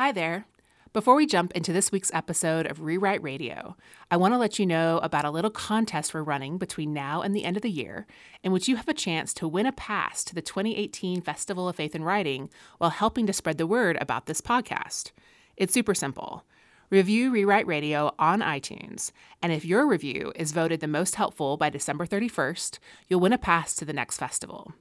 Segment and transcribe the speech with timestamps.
[0.00, 0.46] Hi there.
[0.94, 3.76] Before we jump into this week's episode of Rewrite Radio,
[4.10, 7.36] I want to let you know about a little contest we're running between now and
[7.36, 8.06] the end of the year,
[8.42, 11.76] in which you have a chance to win a pass to the 2018 Festival of
[11.76, 15.10] Faith and Writing while helping to spread the word about this podcast.
[15.58, 16.46] It's super simple.
[16.88, 19.12] Review Rewrite Radio on iTunes,
[19.42, 23.38] and if your review is voted the most helpful by December 31st, you'll win a
[23.38, 24.72] pass to the next festival.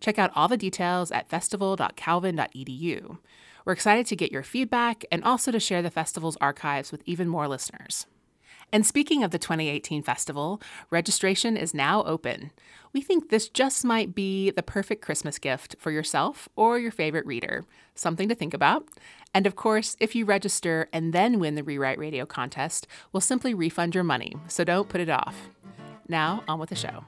[0.00, 3.18] Check out all the details at festival.calvin.edu.
[3.64, 7.28] We're excited to get your feedback and also to share the festival's archives with even
[7.28, 8.06] more listeners.
[8.72, 12.50] And speaking of the 2018 festival, registration is now open.
[12.92, 17.26] We think this just might be the perfect Christmas gift for yourself or your favorite
[17.26, 17.64] reader.
[17.94, 18.88] Something to think about.
[19.32, 23.54] And of course, if you register and then win the Rewrite Radio contest, we'll simply
[23.54, 25.50] refund your money, so don't put it off.
[26.08, 27.04] Now, on with the show.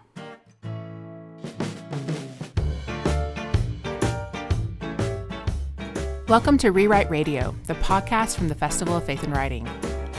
[6.28, 9.68] Welcome to Rewrite Radio, the podcast from the Festival of Faith and Writing.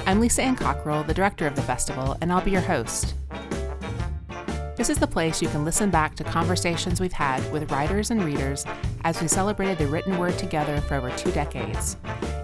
[0.06, 3.14] I'm Lisa Ann Cockrell, the director of the festival, and I'll be your host.
[4.78, 8.23] This is the place you can listen back to conversations we've had with writers and
[8.23, 8.66] readers
[9.04, 11.98] as we celebrated the written word together for over two decades.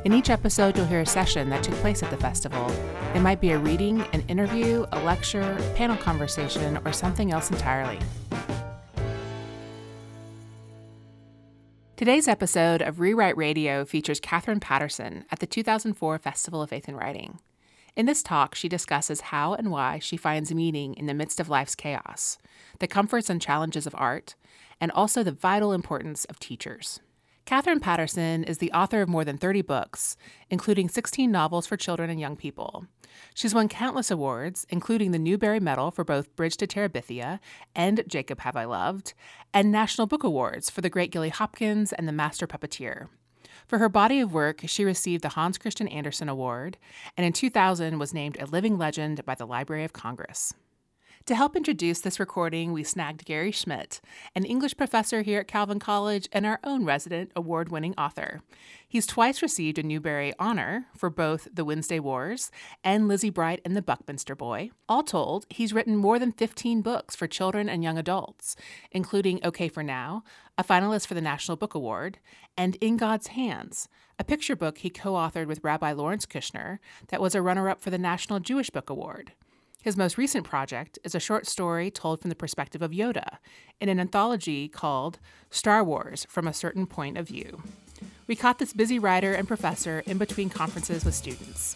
[0.04, 2.70] In each episode, you'll hear a session that took place at the festival.
[3.16, 8.00] It might be a reading, an interview, a lecture, panel conversation, or something else entirely.
[11.96, 16.98] Today's episode of Rewrite Radio features Katherine Paterson at the 2004 Festival of Faith and
[16.98, 17.40] Writing.
[17.96, 21.50] In this talk, she discusses how and why she finds meaning in the midst of
[21.50, 22.40] life's chaos,
[22.80, 24.34] the comforts and challenges of art,
[24.82, 27.00] and also the vital importance of teachers.
[27.46, 30.18] Katherine Paterson is the author of more than 30 books,
[30.50, 32.88] including 16 novels for children and young people.
[33.34, 37.40] She's won countless awards, including the Newbery Medal for both Bridge to Terabithia
[37.76, 39.14] and Jacob Have I Loved,
[39.54, 43.08] and National Book Awards for The Great Gilly Hopkins and The Master Puppeteer.
[43.68, 46.78] For her body of work, she received the Hans Christian Andersen Award,
[47.18, 50.54] and in 2000 was named a living legend by the Library of Congress.
[51.28, 54.02] To help introduce this recording, we snagged Gary Schmidt,
[54.36, 58.42] an English professor here at Calvin College and our own resident award winning author.
[58.90, 62.52] He's twice received a Newbery Honor for both The Wednesday Wars
[62.84, 64.72] and Lizzie Bright and the Buckminster Boy.
[64.90, 68.58] All told, he's written more than 15 books for children and young adults,
[68.92, 70.26] including OK for Now,
[70.58, 72.20] a finalist for the National Book Award,
[72.58, 73.88] and In God's Hands,
[74.20, 77.80] a picture book he co authored with Rabbi Lawrence Kushner that was a runner up
[77.80, 79.32] for the National Jewish Book Award.
[79.84, 83.40] His most recent project is a short story told from the perspective of Yoda
[83.82, 85.20] in an anthology called
[85.52, 87.62] Star Wars from a Certain Point of View.
[88.26, 91.76] We caught this busy writer and professor in between conferences with students.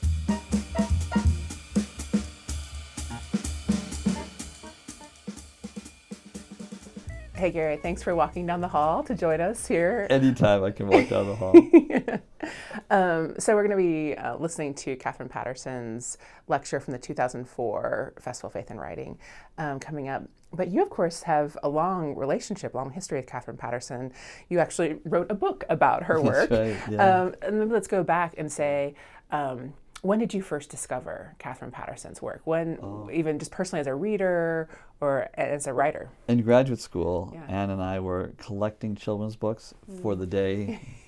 [7.38, 10.08] Hey, Gary, thanks for walking down the hall to join us here.
[10.10, 11.54] Anytime I can walk down the hall.
[12.90, 18.14] um, so, we're going to be uh, listening to Katherine Paterson's lecture from the 2004
[18.20, 19.20] Festival of Faith and Writing
[19.60, 20.24] um, coming up.
[20.52, 24.14] But you, of course, have a long relationship, long history with Katherine Paterson.
[24.50, 26.50] You actually wrote a book about her work.
[26.50, 27.22] Right, yeah.
[27.22, 28.96] um, and then let's go back and say,
[29.30, 32.42] um, when did you first discover Katherine Paterson's work?
[32.46, 33.10] When, oh.
[33.12, 36.10] even just personally as a reader or as a writer?
[36.28, 37.46] In graduate school, yeah.
[37.48, 40.02] Anne and I were collecting children's books mm.
[40.02, 40.80] for the day.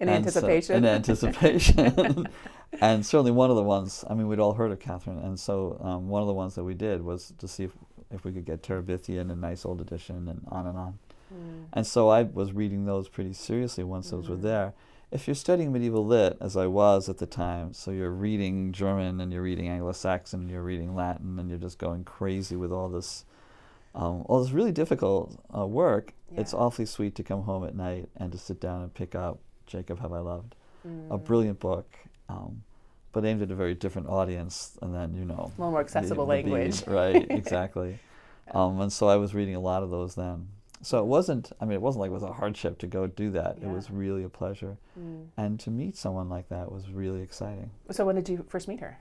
[0.00, 0.62] in anticipation.
[0.62, 2.28] So, in anticipation.
[2.80, 5.78] and certainly one of the ones, I mean, we'd all heard of Katherine, and so
[5.82, 7.72] um, one of the ones that we did was to see if,
[8.10, 10.98] if we could get Terabithia in a nice old edition and on and on.
[11.32, 11.64] Mm.
[11.72, 14.10] And so I was reading those pretty seriously once mm.
[14.12, 14.42] those were mm.
[14.42, 14.74] there
[15.10, 19.20] if you're studying medieval lit, as I was at the time, so you're reading German
[19.20, 22.88] and you're reading Anglo-Saxon, and you're reading Latin, and you're just going crazy with all
[22.88, 23.24] this,
[23.94, 26.12] um, all this really difficult uh, work.
[26.32, 26.42] Yeah.
[26.42, 29.38] It's awfully sweet to come home at night and to sit down and pick up
[29.66, 30.54] Jacob Have I Loved,
[30.86, 31.10] mm.
[31.10, 31.90] a brilliant book,
[32.28, 32.62] um,
[33.12, 36.26] but aimed at a very different audience, and then you know, a little more accessible
[36.26, 36.86] the, the language.
[36.86, 37.26] right?
[37.30, 37.98] Exactly.
[38.52, 40.48] um, and so I was reading a lot of those then.
[40.82, 43.30] So it wasn't, I mean, it wasn't like it was a hardship to go do
[43.30, 43.58] that.
[43.58, 43.68] Yeah.
[43.68, 44.76] It was really a pleasure.
[44.98, 45.26] Mm.
[45.36, 47.70] And to meet someone like that was really exciting.
[47.90, 48.98] So when did you first meet her?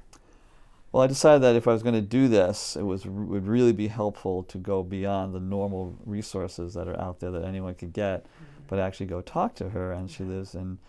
[0.91, 3.73] Well, I decided that if I was going to do this, it was would really
[3.73, 7.93] be helpful to go beyond the normal resources that are out there that anyone could
[7.93, 8.63] get, mm-hmm.
[8.67, 9.91] but actually go talk to her.
[9.91, 10.79] And she lives in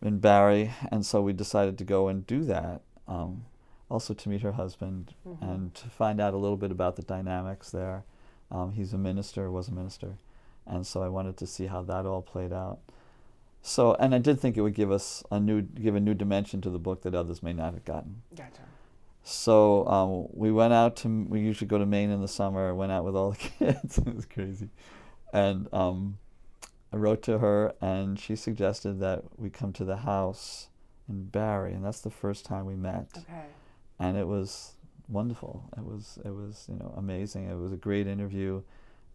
[0.00, 2.80] in Barre, and so we decided to go and do that.
[3.06, 3.44] Um,
[3.92, 5.44] also to meet her husband mm-hmm.
[5.44, 8.04] and to find out a little bit about the dynamics there.
[8.50, 10.14] Um, he's a minister, was a minister,
[10.66, 12.78] and so I wanted to see how that all played out.
[13.62, 16.60] So, and I did think it would give us a new, give a new dimension
[16.62, 18.22] to the book that others may not have gotten.
[18.34, 18.62] Gotcha.
[19.22, 22.74] So um, we went out to, we usually go to Maine in the summer.
[22.74, 23.98] Went out with all the kids.
[23.98, 24.68] it was crazy,
[25.32, 26.18] and um,
[26.92, 30.68] I wrote to her, and she suggested that we come to the house
[31.08, 33.06] in Barre, and that's the first time we met.
[33.16, 33.46] Okay.
[34.00, 34.72] And it was
[35.08, 35.64] wonderful.
[35.76, 37.48] It was it was you know amazing.
[37.48, 38.62] It was a great interview.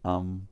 [0.04, 0.48] Um,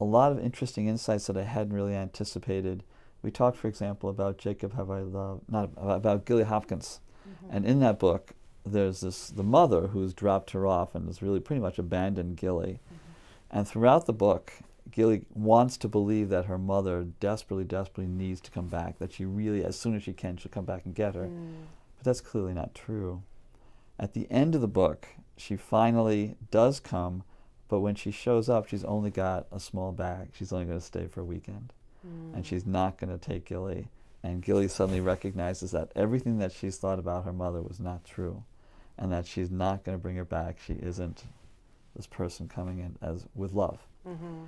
[0.00, 2.82] a lot of interesting insights that I hadn't really anticipated.
[3.22, 7.54] We talked, for example, about Jacob Have I Loved, not about Gilly Hopkins, mm-hmm.
[7.54, 8.32] and in that book,
[8.64, 12.80] there's this the mother who's dropped her off and has really pretty much abandoned Gilly,
[12.86, 13.58] mm-hmm.
[13.58, 14.52] and throughout the book,
[14.90, 18.98] Gilly wants to believe that her mother desperately, desperately needs to come back.
[18.98, 21.26] That she really, as soon as she can, she'll come back and get her.
[21.26, 21.54] Mm.
[21.96, 23.22] But that's clearly not true.
[23.98, 27.22] At the end of the book, she finally does come,
[27.70, 30.30] but when she shows up, she's only got a small bag.
[30.34, 31.72] She's only going to stay for a weekend.
[32.06, 32.34] Mm.
[32.34, 33.86] And she's not going to take Gilly.
[34.24, 38.42] And Gilly suddenly recognizes that everything that she's thought about her mother was not true.
[38.98, 40.58] And that she's not going to bring her back.
[40.66, 41.24] She isn't
[41.94, 43.86] this person coming in as with love.
[44.06, 44.44] Mm-hmm.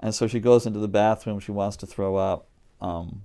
[0.00, 1.40] And so she goes into the bathroom.
[1.40, 2.46] She wants to throw up.
[2.80, 3.24] Um,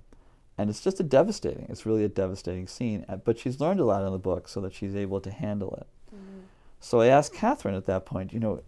[0.58, 3.06] and it's just a devastating, it's really a devastating scene.
[3.08, 5.74] Uh, but she's learned a lot in the book so that she's able to handle
[5.74, 5.86] it.
[6.14, 6.40] Mm-hmm.
[6.80, 8.60] So I asked Katherine at that point, you know,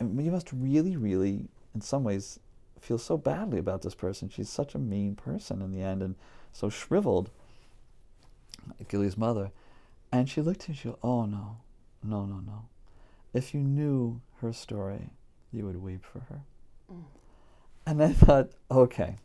[0.00, 2.40] you must really, really, in some ways,
[2.80, 4.28] feel so badly about this person.
[4.28, 6.14] She's such a mean person in the end and
[6.52, 7.30] so shriveled,
[8.88, 9.50] Gilly's mother.
[10.12, 11.58] And she looked at me and she goes, Oh, no,
[12.02, 12.64] no, no, no.
[13.32, 15.10] If you knew her story,
[15.52, 16.40] you would weep for her.
[16.92, 17.04] Mm.
[17.86, 19.16] And I thought, okay,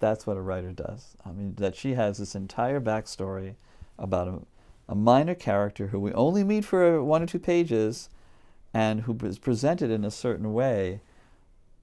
[0.00, 1.16] that's what a writer does.
[1.24, 3.54] I mean, that she has this entire backstory
[3.98, 4.38] about a,
[4.88, 8.08] a minor character who we only meet for one or two pages
[8.74, 11.00] and who is presented in a certain way,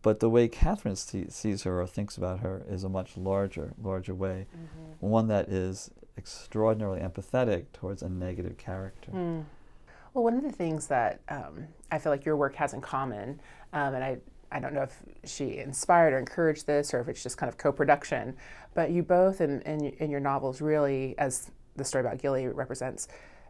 [0.02, 3.74] but the way Katherine see, sees her or thinks about her is a much larger,
[3.82, 5.08] larger way, mm-hmm.
[5.08, 9.12] one that is extraordinarily empathetic towards a negative character.
[9.12, 9.46] Mm.
[10.14, 13.42] Well, one of the things that um, I feel like your work has in common,
[13.74, 14.18] um, and I
[14.52, 17.58] I don't know if she inspired or encouraged this or if it's just kind of
[17.58, 18.38] co production,
[18.74, 23.10] but you both in, in, in, your novels really, as the story about Gilly represents,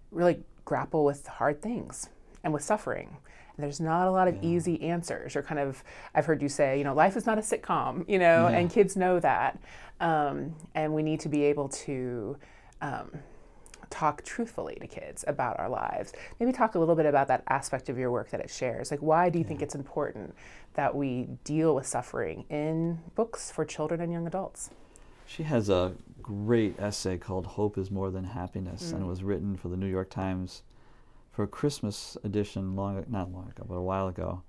[0.09, 2.09] really grapple with hard things
[2.45, 3.17] and with suffering.
[3.57, 4.49] And there's not a lot of yeah.
[4.49, 5.83] easy answers or kind of,
[6.13, 8.57] I've heard you say, you know, life is not a sitcom, you know, yeah.
[8.57, 9.59] and kids know that.
[9.99, 12.37] Um, and we need to be able to.
[12.81, 13.11] Um,
[13.91, 16.11] talk truthfully to kids about our lives.
[16.39, 18.91] Maybe talk a little bit about that aspect of your work that it shares.
[18.91, 19.49] Like, why do you yeah.
[19.49, 20.35] think it's important
[20.73, 24.71] that we deal with suffering in books for children and young adults?
[25.27, 28.93] She has a great essay called Hope is More Than Happiness, mm.
[28.93, 29.09] and it mm.
[29.09, 30.63] was written for the New York Times
[31.35, 34.41] for a Christmas edition, long, not long ago, but a while ago.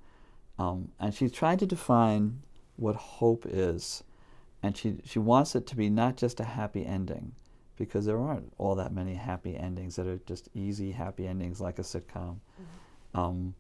[0.56, 2.42] Um, and she tried to define
[2.76, 4.04] what hope is.
[4.62, 7.32] And she, she wants it to be not just a happy ending,
[7.76, 11.78] because there aren't all that many happy endings that are just easy happy endings like
[11.80, 12.36] a sitcom.
[12.38, 13.18] Mm-hmm.
[13.18, 13.54] Um,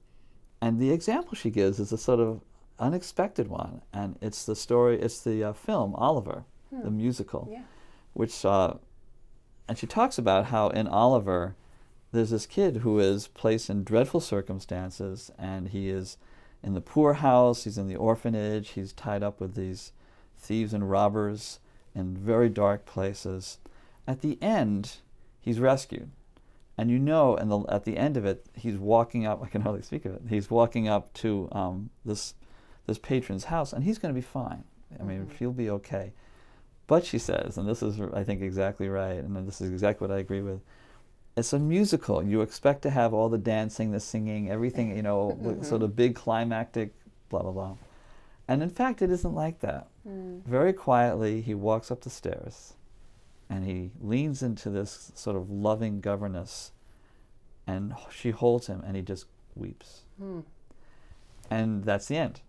[0.60, 2.40] and the example she gives is a sort of
[2.78, 6.82] unexpected one, and it's the story, it's the uh, film Oliver, hmm.
[6.82, 7.62] the musical, yeah.
[8.12, 8.74] which, uh,
[9.68, 11.56] and she talks about how in Oliver,
[12.16, 16.16] there's this kid who is placed in dreadful circumstances, and he is
[16.62, 19.92] in the poorhouse, he's in the orphanage, he's tied up with these
[20.38, 21.60] thieves and robbers
[21.94, 23.58] in very dark places
[24.06, 24.96] at the end,
[25.40, 26.10] he's rescued.
[26.78, 29.42] And you know, and the, at the end of it, he's walking up.
[29.44, 30.22] I can hardly speak of it.
[30.28, 32.34] He's walking up to um, this
[32.86, 34.62] this patron's house, and he's going to be fine.
[35.00, 35.36] I mean, mm-hmm.
[35.38, 36.12] he'll be okay.
[36.86, 40.16] But she says, and this is, I think, exactly right, and this is exactly what
[40.16, 40.60] I agree with.
[41.36, 42.22] It's a musical.
[42.22, 45.62] You expect to have all the dancing, the singing, everything, you know, mm-hmm.
[45.62, 46.94] sort of big climactic,
[47.28, 47.76] blah blah blah.
[48.48, 49.88] And in fact, it isn't like that.
[50.08, 50.44] Mm.
[50.44, 52.74] Very quietly, he walks up the stairs
[53.48, 56.72] and he leans into this sort of loving governess
[57.66, 60.42] and she holds him and he just weeps mm.
[61.50, 62.40] and that's the end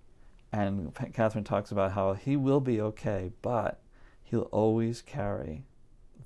[0.52, 3.80] and katherine talks about how he will be okay but
[4.24, 5.64] he'll always carry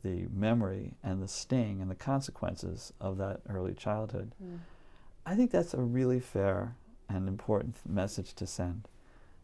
[0.03, 4.59] the memory and the sting and the consequences of that early childhood mm.
[5.25, 6.75] i think that's a really fair
[7.09, 8.87] and important message to send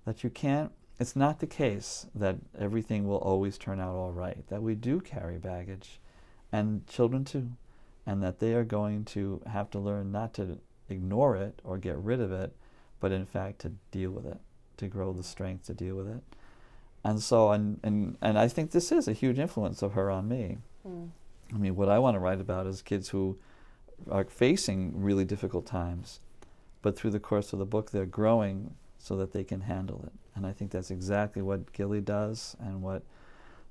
[0.06, 4.48] that you can't it's not the case that everything will always turn out all right,
[4.50, 6.00] that we do carry baggage,
[6.52, 7.52] and children too,
[8.06, 10.60] and that they are going to have to learn not to
[10.90, 12.56] ignore it or get rid of it,
[13.00, 14.40] but in fact to deal with it,
[14.78, 16.24] to grow the strength to deal with it.
[17.08, 20.28] And so, and, and, and I think this is a huge influence of her on
[20.28, 20.58] me.
[20.86, 21.12] Mm.
[21.54, 23.38] I mean, what I want to write about is kids who
[24.12, 26.20] are facing really difficult times,
[26.82, 30.12] but through the course of the book, they're growing so that they can handle it.
[30.36, 33.04] And I think that's exactly what Gilly does and what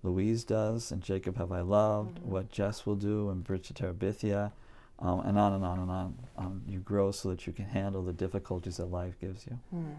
[0.03, 2.31] Louise does and Jacob Have I Loved, mm-hmm.
[2.31, 4.53] what Jess will do and Bridge to Terabithia,
[4.99, 6.19] um, and on and on and on.
[6.39, 9.59] Um, you grow so that you can handle the difficulties that life gives you.
[9.75, 9.97] Mm.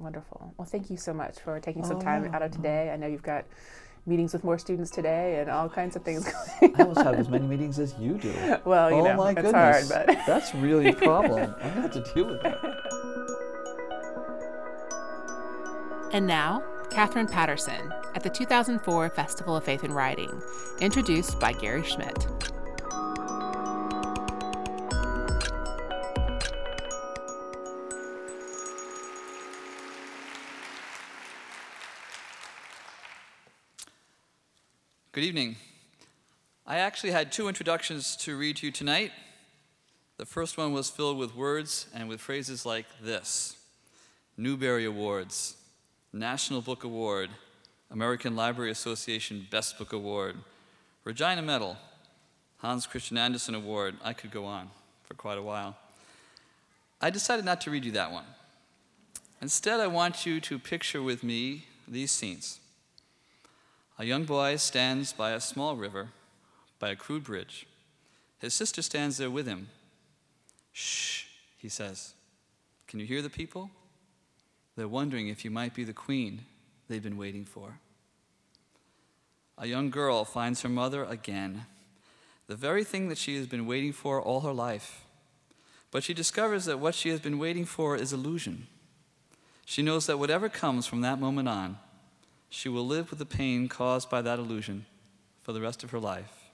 [0.00, 0.54] Wonderful.
[0.56, 2.62] Well, thank you so much for taking some oh, time out of mm-hmm.
[2.62, 2.90] today.
[2.90, 3.44] I know you've got
[4.06, 6.24] meetings with more students today and all kinds of things
[6.60, 8.32] going I almost have as many meetings as you do.
[8.64, 9.90] Well, you oh know, my it's goodness.
[9.90, 11.54] hard, but that's really a problem.
[11.60, 12.58] I'm gonna have to deal with that.
[16.12, 20.42] And now, Katherine Paterson at the 2004 Festival of Faith and Writing,
[20.80, 22.26] introduced by Gary Schmidt.
[35.12, 35.56] Good evening.
[36.64, 39.10] I actually had two introductions to read to you tonight.
[40.18, 43.56] The first one was filled with words and with phrases like this
[44.36, 45.56] Newbery Awards,
[46.12, 47.28] National Book Award,
[47.90, 50.36] American Library Association Best Book Award,
[51.02, 51.76] Regina Medal,
[52.58, 53.96] Hans Christian Andersen Award.
[54.04, 54.70] I could go on
[55.02, 55.76] for quite a while.
[57.00, 58.26] I decided not to read you that one.
[59.42, 62.59] Instead, I want you to picture with me these scenes.
[64.00, 66.08] A young boy stands by a small river,
[66.78, 67.66] by a crude bridge.
[68.38, 69.68] His sister stands there with him.
[70.72, 71.24] Shh,
[71.58, 72.14] he says.
[72.88, 73.68] Can you hear the people?
[74.74, 76.46] They're wondering if you might be the queen
[76.88, 77.78] they've been waiting for.
[79.58, 81.66] A young girl finds her mother again,
[82.46, 85.04] the very thing that she has been waiting for all her life.
[85.90, 88.66] But she discovers that what she has been waiting for is illusion.
[89.66, 91.76] She knows that whatever comes from that moment on,
[92.50, 94.84] she will live with the pain caused by that illusion
[95.42, 96.50] for the rest of her life.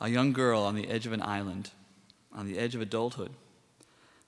[0.00, 1.70] A young girl on the edge of an island,
[2.34, 3.30] on the edge of adulthood,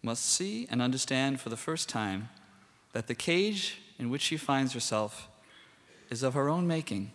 [0.03, 2.29] must see and understand for the first time
[2.93, 5.29] that the cage in which she finds herself
[6.09, 7.11] is of her own making.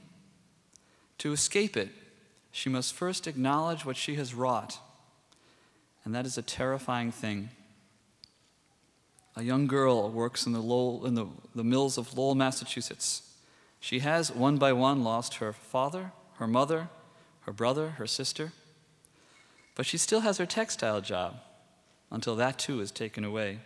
[1.19, 1.89] To escape it,
[2.51, 4.77] she must first acknowledge what she has wrought,
[6.03, 7.49] and that is a terrifying thing.
[9.35, 11.25] A young girl works in the, Lowell, in the,
[11.55, 13.23] the mills of Lowell, Massachusetts.
[13.79, 16.89] She has, one by one, lost her father, her mother,
[17.41, 18.53] her brother, her sister.
[19.75, 21.35] But she still has her textile job
[22.11, 23.59] until that too is taken away.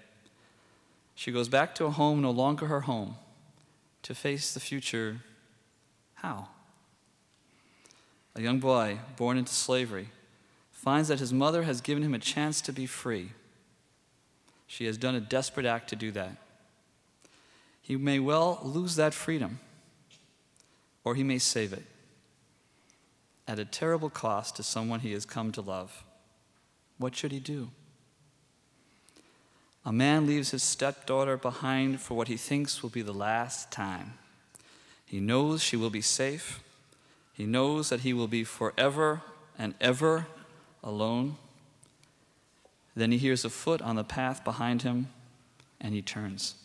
[1.15, 3.15] She goes back to a home no longer her home
[4.03, 5.17] to face the future.
[6.15, 6.47] How?
[8.35, 10.09] A young boy born into slavery
[10.71, 13.31] finds that his mother has given him a chance to be free.
[14.67, 16.35] She has done a desperate act to do that.
[17.81, 19.59] He may well lose that freedom,
[21.03, 21.85] or he may save it
[23.47, 26.03] at a terrible cost to someone he has come to love.
[26.97, 27.69] What should he do?
[29.85, 34.15] A man leaves his stepdaughter behind for what he thinks will be the last time.
[35.05, 36.61] He knows she will be safe.
[37.31, 39.21] He knows that he will be forever
[39.57, 40.27] and ever
[40.83, 41.37] alone.
[42.97, 45.09] Then he hears a foot on the path behind him,
[45.79, 46.55] and he turns.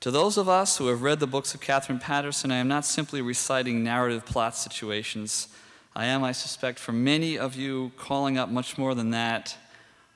[0.00, 2.84] To those of us who have read the books of Katherine Paterson, I am not
[2.84, 5.48] simply reciting narrative plot situations.
[5.96, 9.56] I am, I suspect, for many of you, calling up much more than that.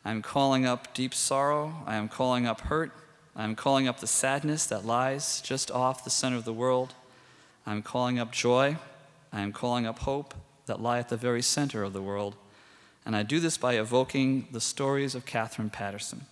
[0.04, 1.76] I'm calling up deep sorrow.
[1.86, 2.92] I am calling up hurt.
[3.34, 6.92] I am calling up the sadness that lies just off the center of the world.
[7.66, 8.76] I am calling up joy.
[9.32, 10.34] I am calling up hope
[10.66, 12.36] that lie at the very center of the world.
[13.06, 16.22] And I do this by evoking the stories of Katherine Paterson.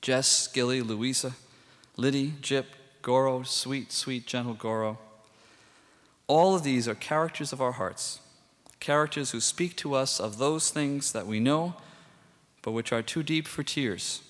[0.00, 1.32] Jess, Gilly, Louisa,
[1.96, 2.66] Lyddie, Jip,
[3.02, 4.98] Goro, sweet, sweet, gentle Goro.
[6.26, 8.20] All of these are characters of our hearts,
[8.78, 11.74] characters who speak to us of those things that we know,
[12.62, 14.22] but which are too deep for tears,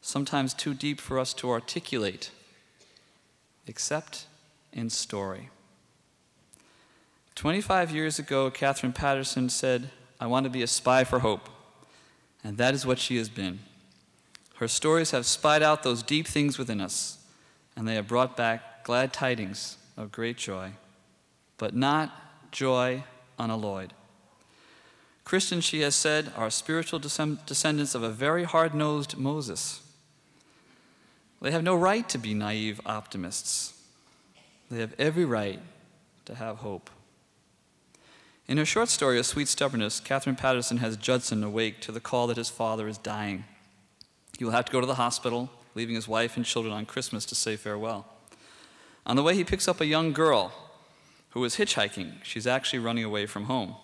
[0.00, 2.30] sometimes too deep for us to articulate,
[3.66, 4.26] except
[4.72, 5.50] in story.
[7.34, 11.48] 25 years ago, Katherine Paterson said, I want to be a spy for hope.
[12.44, 13.60] And that is what she has been.
[14.56, 17.18] Her stories have spied out those deep things within us,
[17.74, 20.72] and they have brought back glad tidings of great joy,
[21.56, 22.14] but not
[22.52, 23.04] joy
[23.38, 23.94] unalloyed.
[25.24, 29.80] Christians, she has said, are spiritual descendants of a very hard nosed Moses.
[31.40, 33.74] They have no right to be naive optimists.
[34.70, 35.60] They have every right
[36.26, 36.90] to have hope.
[38.50, 42.26] In her short story, A Sweet Stubbornness, Katherine Paterson has Judson awake to the call
[42.26, 43.44] that his father is dying.
[44.36, 47.24] He will have to go to the hospital, leaving his wife and children on Christmas
[47.26, 48.06] to say farewell.
[49.06, 50.52] On the way, he picks up a young girl
[51.28, 52.24] who is hitchhiking.
[52.24, 53.76] She's actually running away from home.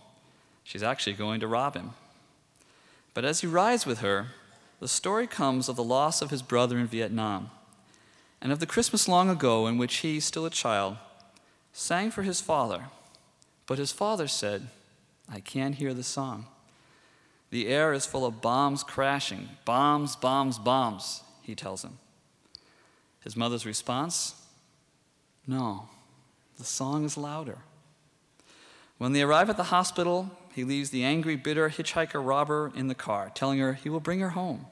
[0.65, 1.93] She's actually going to rob him.
[3.15, 4.31] But as he rides with her,
[4.81, 7.53] the story comes of the loss of his brother in Vietnam
[8.43, 10.97] and of the Christmas long ago in which he, still a child,
[11.73, 12.87] sang for his father
[13.67, 14.69] but his father said,
[15.29, 16.47] I can't hear the song.
[17.51, 19.49] The air is full of bombs crashing.
[19.65, 21.99] Bombs, bombs, bombs, he tells him.
[23.23, 24.35] His mother's response
[25.47, 25.89] No,
[26.59, 27.59] the song is louder.
[28.99, 32.95] When they arrive at the hospital, he leaves the angry, bitter hitchhiker robber in the
[32.95, 34.67] car, telling her he will bring her home.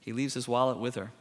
[0.00, 1.12] He leaves his wallet with her.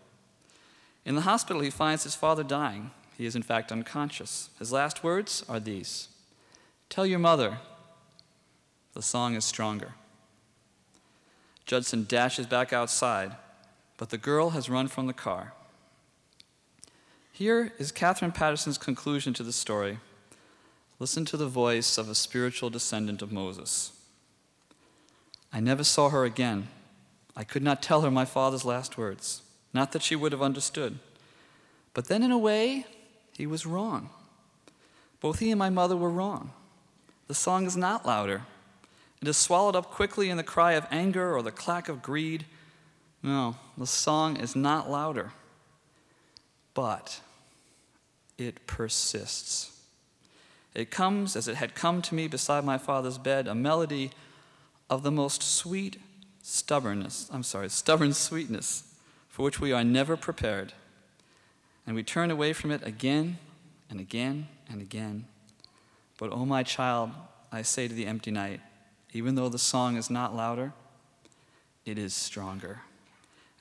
[1.06, 2.92] In the hospital, he finds his father dying.
[3.18, 4.50] He is, in fact, unconscious.
[4.58, 6.10] His last words are these
[6.94, 7.58] Tell your mother
[8.94, 9.96] the song is stronger.
[11.66, 13.32] Judson dashes back outside,
[13.98, 15.54] but the girl has run from the car.
[17.32, 19.98] Here is Katherine Paterson's conclusion to the story.
[21.00, 23.94] Listen to the voice of a spiritual descendant of Moses.
[25.52, 26.68] I never saw her again.
[27.36, 29.42] I could not tell her my father's last words.
[29.74, 31.00] Not that she would have understood.
[31.96, 32.86] But then, in a way,
[33.36, 34.12] he was wrong.
[35.22, 36.52] Both he and my mother were wrong.
[37.28, 38.44] The song is not louder.
[39.22, 42.46] It is swallowed up quickly in the cry of anger or the clack of greed.
[43.22, 45.32] No, the song is not louder.
[46.74, 47.22] But
[48.38, 49.82] it persists.
[50.74, 54.12] It comes as it had come to me beside my father's bed, a melody
[54.90, 55.98] of the most sweet
[56.42, 58.84] stubbornness, I'm sorry, stubborn sweetness,
[59.30, 60.74] for which we are never prepared.
[61.86, 63.38] And we turn away from it again
[63.90, 65.26] and again and again.
[66.24, 67.12] But, oh, my child,
[67.52, 68.62] I say to the empty night,
[69.12, 70.72] even though the song is not louder,
[71.84, 72.80] it is stronger.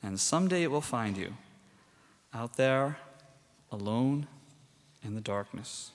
[0.01, 1.35] And someday it will find you
[2.33, 2.99] out there
[3.73, 4.29] alone
[5.03, 5.91] in the darkness.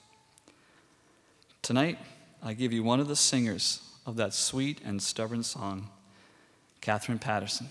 [1.62, 1.96] Tonight,
[2.42, 5.88] I give you one of the singers of that sweet and stubborn song,
[6.82, 7.68] Katherine Paterson.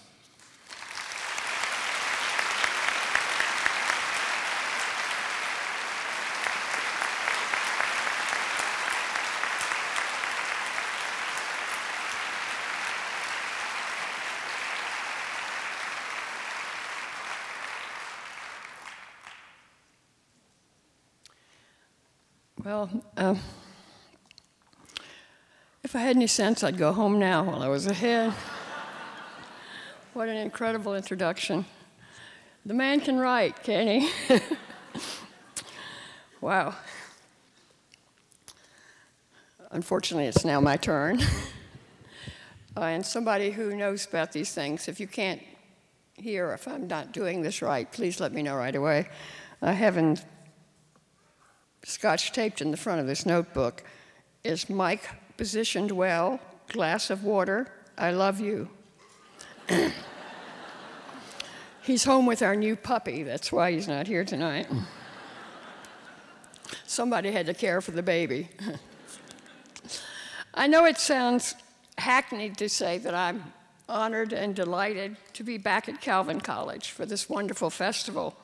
[22.68, 23.40] Well, um,
[25.86, 28.34] if I had any sense, I'd go home now while I was ahead.
[30.14, 31.64] what an incredible introduction.
[32.66, 34.12] The man can write, can he?
[36.42, 36.76] wow.
[39.72, 41.22] Unfortunately, it's now my turn.
[42.76, 45.42] uh, and somebody who knows about these things, if you can't
[46.16, 49.08] hear if I'm not doing this right, please let me know right away.
[49.62, 50.26] I haven't
[51.88, 53.82] scotch taped in the front of this notebook
[54.44, 58.70] is Mike positioned well, glass of water, I love you.
[61.82, 64.68] he's home with our new puppy, that's why he's not here tonight.
[66.86, 68.50] Somebody had to care for the baby.
[70.54, 71.56] I know it sounds
[71.98, 73.54] hackneyed to say that I'm
[73.88, 78.36] honored and delighted to be back at Calvin College for this wonderful festival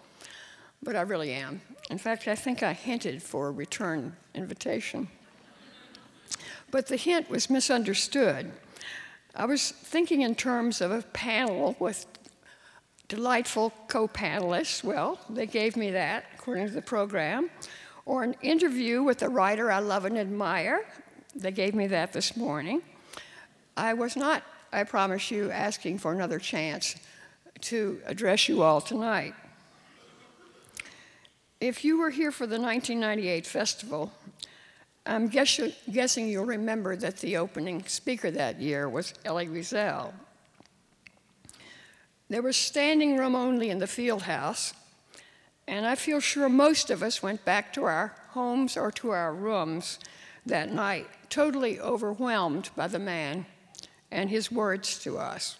[0.84, 1.62] but I really am.
[1.89, 5.08] In fact, I think I hinted for a return invitation.
[6.72, 8.52] But the hint was misunderstood.
[9.36, 12.06] I was thinking in terms of a panel with
[13.08, 14.84] delightful co panelists.
[14.84, 17.50] Well, they gave me that according to the program.
[18.06, 20.86] Or an interview with a writer I love and admire.
[21.36, 22.82] They gave me that this morning.
[23.78, 26.96] I was not, I promise you, asking for another chance
[27.62, 29.34] to address you all tonight.
[31.63, 34.12] If you were here for the 1998 festival,
[35.06, 40.12] I'm guess guessing you'll remember that the opening speaker that year was Elie Wiesel.
[42.28, 44.73] There was standing room only in the field house,
[45.65, 49.34] and I feel sure most of us went back to our homes or to our
[49.34, 49.99] rooms
[50.45, 53.45] that night, totally overwhelmed by the man
[54.12, 55.58] and his words to us.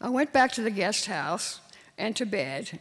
[0.00, 1.58] I went back to the guest house
[1.98, 2.78] and to bed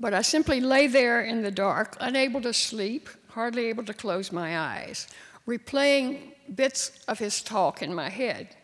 [0.00, 4.32] but I simply lay there in the dark, unable to sleep, hardly able to close
[4.32, 5.06] my eyes,
[5.46, 8.56] replaying bits of his talk in my head.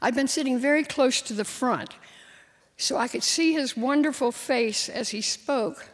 [0.00, 1.96] I'd been sitting very close to the front,
[2.76, 5.90] so I could see his wonderful face as he spoke,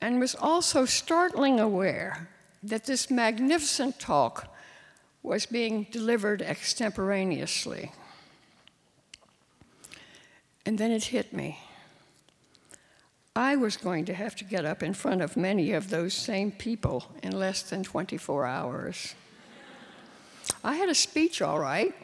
[0.00, 2.28] and was also startling aware
[2.64, 4.52] that this magnificent talk
[5.22, 7.92] was being delivered extemporaneously.
[10.66, 11.58] And then it hit me.
[13.40, 16.52] I was going to have to get up in front of many of those same
[16.52, 19.14] people in less than 24 hours.
[20.62, 21.94] I had a speech, all right.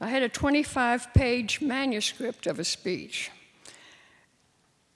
[0.00, 3.32] I had a 25 page manuscript of a speech.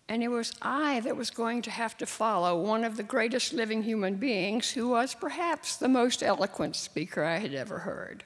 [0.08, 3.52] And it was I that was going to have to follow one of the greatest
[3.52, 8.22] living human beings who was perhaps the most eloquent speaker I had ever heard.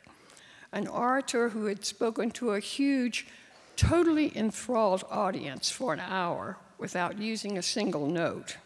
[0.71, 3.27] An orator who had spoken to a huge,
[3.75, 8.57] totally enthralled audience for an hour without using a single note.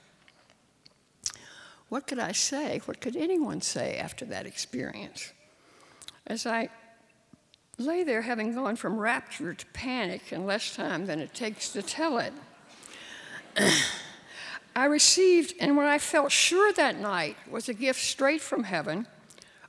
[1.89, 2.81] what could I say?
[2.87, 5.33] What could anyone say after that experience?
[6.27, 6.71] As I
[7.79, 11.83] lay there, having gone from rapture to panic in less time than it takes to
[11.83, 12.33] tell it,
[14.75, 19.07] I received, and what I felt sure that night was a gift straight from heaven,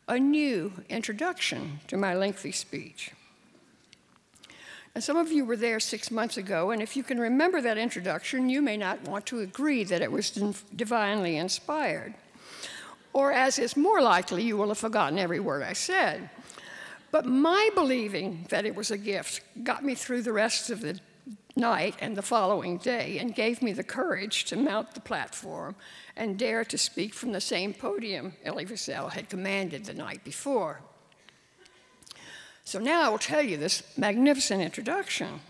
[0.07, 3.11] a new introduction to my lengthy speech.
[4.95, 7.79] And some of you were there six months ago, and if you can remember that
[7.79, 10.29] introduction, you may not want to agree that it was
[10.75, 12.13] divinely inspired.
[13.11, 16.29] Or, as is more likely, you will have forgotten every word I said.
[17.11, 20.99] But my believing that it was a gift got me through the rest of the
[21.55, 25.75] night and the following day and gave me the courage to mount the platform
[26.15, 30.81] and dare to speak from the same podium Elie Wiesel had commanded the night before.
[32.65, 35.41] So now I will tell you this magnificent introduction.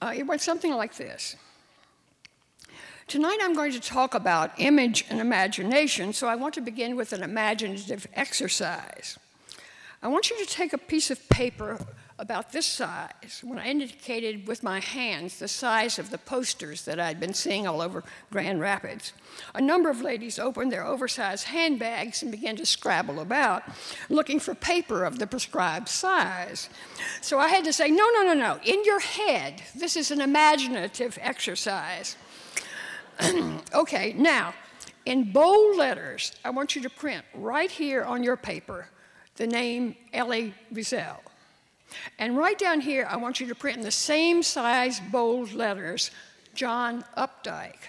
[0.00, 1.36] Uh, it went something like this.
[3.08, 7.12] Tonight I'm going to talk about image and imagination, so I want to begin with
[7.12, 9.18] an imaginative exercise.
[10.02, 11.78] I want you to take a piece of paper
[12.18, 17.00] about this size when I indicated with my hands the size of the posters that
[17.00, 19.12] I'd been seeing all over Grand Rapids.
[19.54, 23.62] A number of ladies opened their oversized handbags and began to scrabble about,
[24.08, 26.68] looking for paper of the prescribed size.
[27.20, 28.60] So I had to say, no, no, no, no.
[28.64, 32.16] In your head, this is an imaginative exercise.
[33.74, 34.54] okay, now,
[35.04, 38.88] in bold letters, I want you to print right here on your paper
[39.36, 41.16] the name Elie Wiesel.
[42.18, 46.10] And right down here, I want you to print in the same size bold letters,
[46.54, 47.88] John Updike.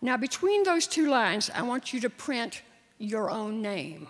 [0.00, 2.62] Now, between those two lines, I want you to print
[2.98, 4.08] your own name.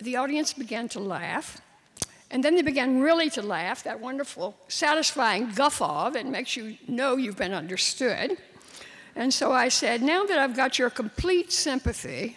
[0.00, 1.60] The audience began to laugh,
[2.30, 7.16] and then they began really to laugh, that wonderful, satisfying guffaw that makes you know
[7.16, 8.36] you've been understood.
[9.16, 12.36] And so I said, Now that I've got your complete sympathy,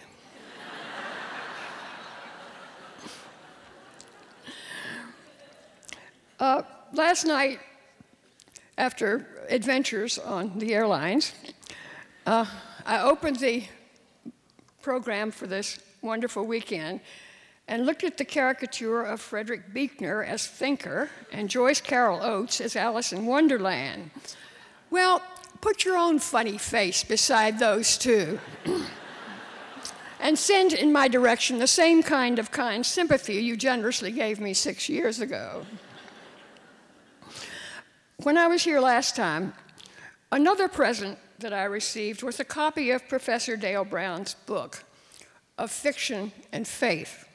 [6.42, 6.60] Uh,
[6.92, 7.60] last night,
[8.76, 11.34] after adventures on the airlines,
[12.26, 12.44] uh,
[12.84, 13.62] I opened the
[14.82, 16.98] program for this wonderful weekend
[17.68, 22.74] and looked at the caricature of Frederick Buechner as Thinker and Joyce Carol Oates as
[22.74, 24.10] Alice in Wonderland.
[24.90, 25.22] Well,
[25.60, 28.40] put your own funny face beside those two.
[30.18, 34.52] and send in my direction the same kind of kind sympathy you generously gave me
[34.54, 35.64] six years ago.
[38.22, 39.52] When I was here last time,
[40.30, 44.84] another present that I received was a copy of Professor Dale Brown's book,
[45.58, 47.26] Of Fiction and Faith.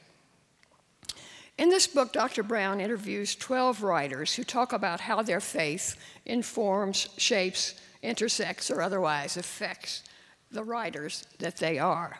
[1.58, 2.42] In this book, Dr.
[2.42, 9.36] Brown interviews 12 writers who talk about how their faith informs, shapes, intersects, or otherwise
[9.36, 10.04] affects
[10.50, 12.18] the writers that they are.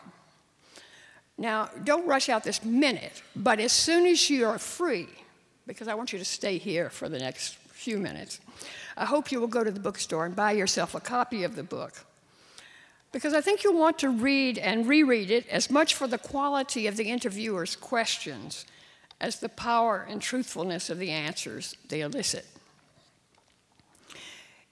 [1.39, 5.07] Now, don't rush out this minute, but as soon as you are free,
[5.65, 8.41] because I want you to stay here for the next few minutes.
[8.97, 11.63] I hope you will go to the bookstore and buy yourself a copy of the
[11.63, 12.05] book.
[13.11, 16.85] Because I think you'll want to read and reread it as much for the quality
[16.87, 18.65] of the interviewer's questions
[19.21, 22.45] as the power and truthfulness of the answers they elicit.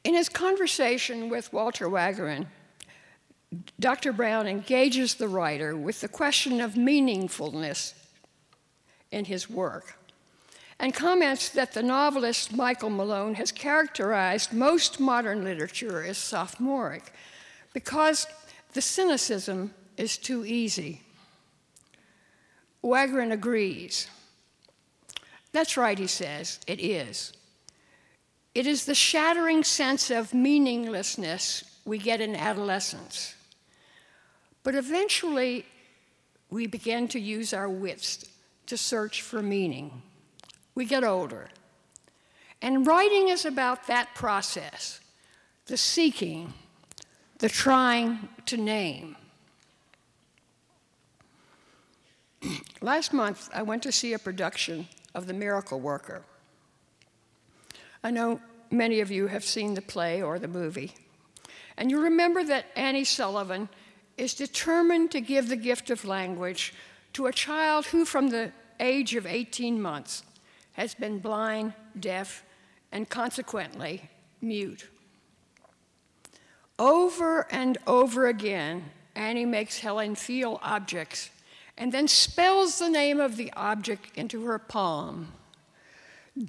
[0.04, 2.48] In his conversation with Walter Wangerin,
[3.80, 4.12] Dr.
[4.12, 7.94] Brown engages the writer with the question of meaningfulness
[9.12, 9.98] in his work
[10.80, 17.12] and comments that the novelist Michael Malone has characterized most modern literature as sophomoric
[17.74, 18.28] because
[18.74, 21.02] the cynicism is too easy.
[22.84, 24.08] Wangerin agrees.
[25.52, 27.34] That's right, he says, it is.
[28.54, 33.36] It is the shattering sense of meaninglessness we get in adolescence.
[34.64, 35.66] But eventually,
[36.50, 38.26] we begin to use our wits
[38.68, 40.04] to search for meaning
[40.78, 41.50] we get older.
[42.62, 45.00] And writing is about that process
[45.66, 46.54] the seeking,
[47.40, 49.16] the trying to name.
[52.80, 56.22] Last month, I went to see a production of The Miracle Worker.
[58.04, 60.94] I know many of you have seen the play or the movie.
[61.76, 63.68] And you remember that Annie Sullivan
[64.16, 66.72] is determined to give the gift of language
[67.14, 70.22] to a child who, from the age of 18 months,
[70.78, 72.44] has been blind, deaf,
[72.92, 74.10] and consequently
[74.42, 74.88] mute.
[76.78, 78.86] Over and over again,
[79.16, 81.32] Annie makes Helen feel objects
[81.78, 85.34] and then spells the name of the object into her palm.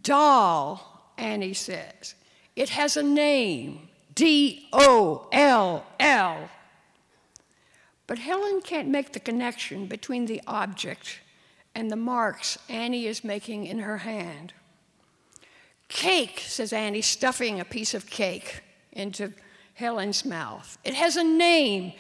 [0.03, 2.15] Doll, Annie says.
[2.55, 6.51] It has a name D O L L.
[8.07, 11.21] But Helen can't make the connection between the object
[11.75, 14.53] and the marks Annie is making in her hand.
[15.89, 19.33] Cake, says Annie, stuffing a piece of cake into
[19.75, 20.77] Helen's mouth.
[20.85, 21.93] It has a name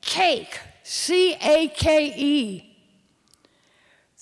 [0.00, 2.68] cake, C A K E.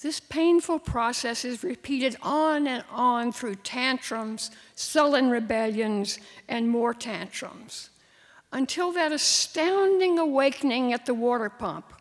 [0.03, 7.91] This painful process is repeated on and on through tantrums, sullen rebellions, and more tantrums
[8.53, 11.93] until that astounding awakening at the water pump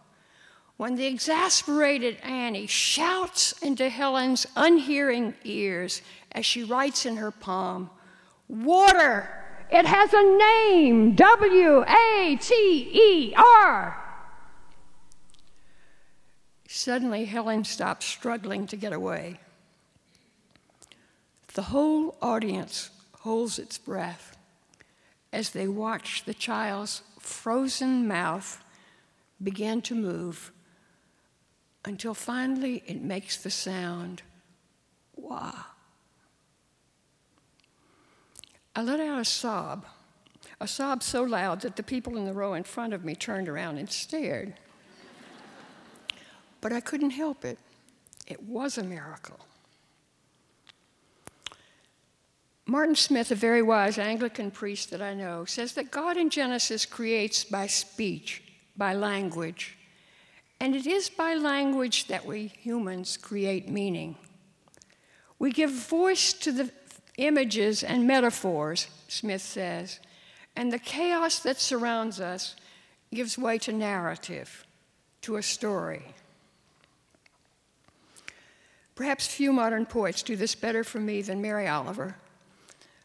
[0.79, 7.89] when the exasperated Annie shouts into Helen's unhearing ears as she writes in her palm,
[8.47, 9.29] Water!
[9.69, 12.53] It has a name W A T
[12.93, 14.01] E R.
[16.69, 19.41] Suddenly, Helen stops struggling to get away.
[21.55, 22.89] The whole audience
[23.19, 24.37] holds its breath
[25.33, 28.63] as they watch the child's frozen mouth
[29.43, 30.53] begin to move
[31.85, 34.21] until finally it makes the sound
[35.15, 35.53] wah.
[38.75, 39.85] I let out a sob,
[40.61, 43.49] a sob so loud that the people in the row in front of me turned
[43.49, 44.53] around and stared.
[46.61, 47.57] but I couldn't help it.
[48.27, 49.39] It was a miracle.
[52.69, 56.85] Martin Smith, a very wise Anglican priest that I know, says that God in Genesis
[56.85, 58.43] creates by speech,
[58.77, 59.78] by language.
[60.59, 64.15] And it is by language that we humans create meaning.
[65.37, 66.71] We give voice to the
[67.17, 69.99] images and metaphors, Smith says,
[70.55, 72.55] and the chaos that surrounds us
[73.13, 74.65] gives way to narrative,
[75.21, 76.13] to a story.
[78.95, 82.17] Perhaps few modern poets do this better for me than Mary Oliver.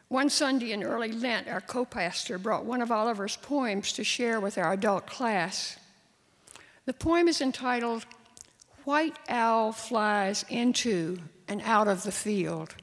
[0.08, 4.40] One Sunday in early Lent, our co pastor brought one of Oliver's poems to share
[4.40, 5.76] with our adult class.
[6.86, 8.04] The poem is entitled
[8.84, 11.18] White Owl Flies Into
[11.48, 12.74] and Out of the Field.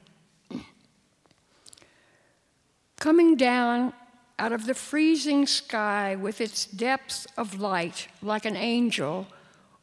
[2.98, 3.92] Coming down
[4.38, 9.28] out of the freezing sky with its depths of light, like an angel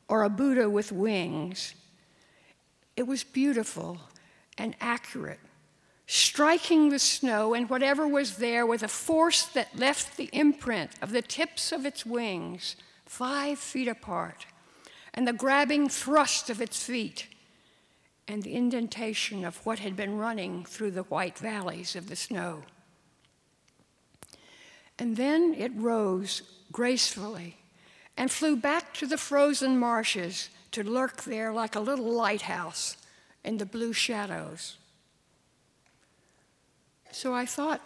[0.09, 1.75] or a Buddha with wings,
[2.97, 3.99] it was beautiful
[4.57, 5.39] and accurate
[6.11, 11.11] striking the snow and whatever was there with a force that left the imprint of
[11.11, 12.75] the tips of its wings
[13.09, 14.45] five feet apart,
[15.15, 17.25] and the grabbing thrust of its feet,
[18.27, 22.61] and the indentation of what had been running through the white valleys of the snow.
[24.99, 27.57] And then it rose gracefully
[28.15, 32.95] and flew back to the frozen marshes to lurk there like a little lighthouse
[33.43, 34.77] in the blue shadows.
[37.11, 37.81] So I thought,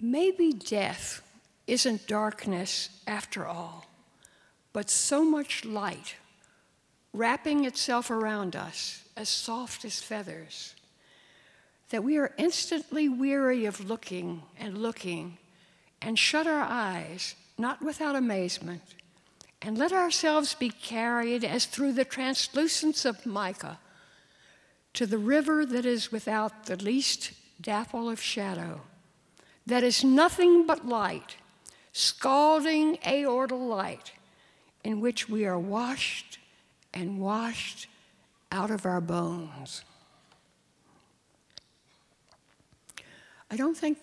[0.00, 1.20] maybe death
[1.66, 3.86] isn't darkness after all,
[4.72, 6.16] but so much light
[7.12, 10.74] wrapping itself around us as soft as feathers
[11.90, 15.38] that we are instantly weary of looking and looking
[16.02, 18.82] and shut our eyes, not without amazement,
[19.62, 23.78] and let ourselves be carried as through the translucence of mica
[24.92, 28.80] to the river that is without the least dapple of shadow,
[29.66, 31.36] that is nothing but light,
[31.96, 34.12] scalding aortal light,
[34.84, 36.38] in which we are washed
[36.92, 37.86] and washed
[38.52, 39.82] out of our bones.
[43.50, 43.96] I don't think,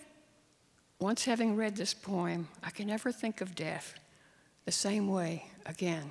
[0.98, 3.94] once having read this poem, I can ever think of death
[4.64, 6.10] the same way again.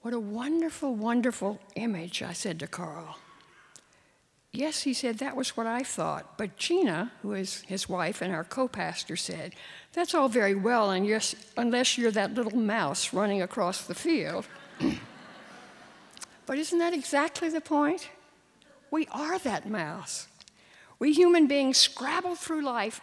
[0.00, 3.18] What a wonderful, wonderful image, I said to Carl.
[4.52, 6.36] Yes, he said, that was what I thought.
[6.36, 9.54] But Gina, who is his wife and our co pastor, said,
[9.92, 14.46] That's all very well, yes, unless you're that little mouse running across the field.
[16.46, 18.08] but isn't that exactly the point?
[18.90, 20.26] We are that mouse.
[20.98, 23.00] We human beings scrabble through life,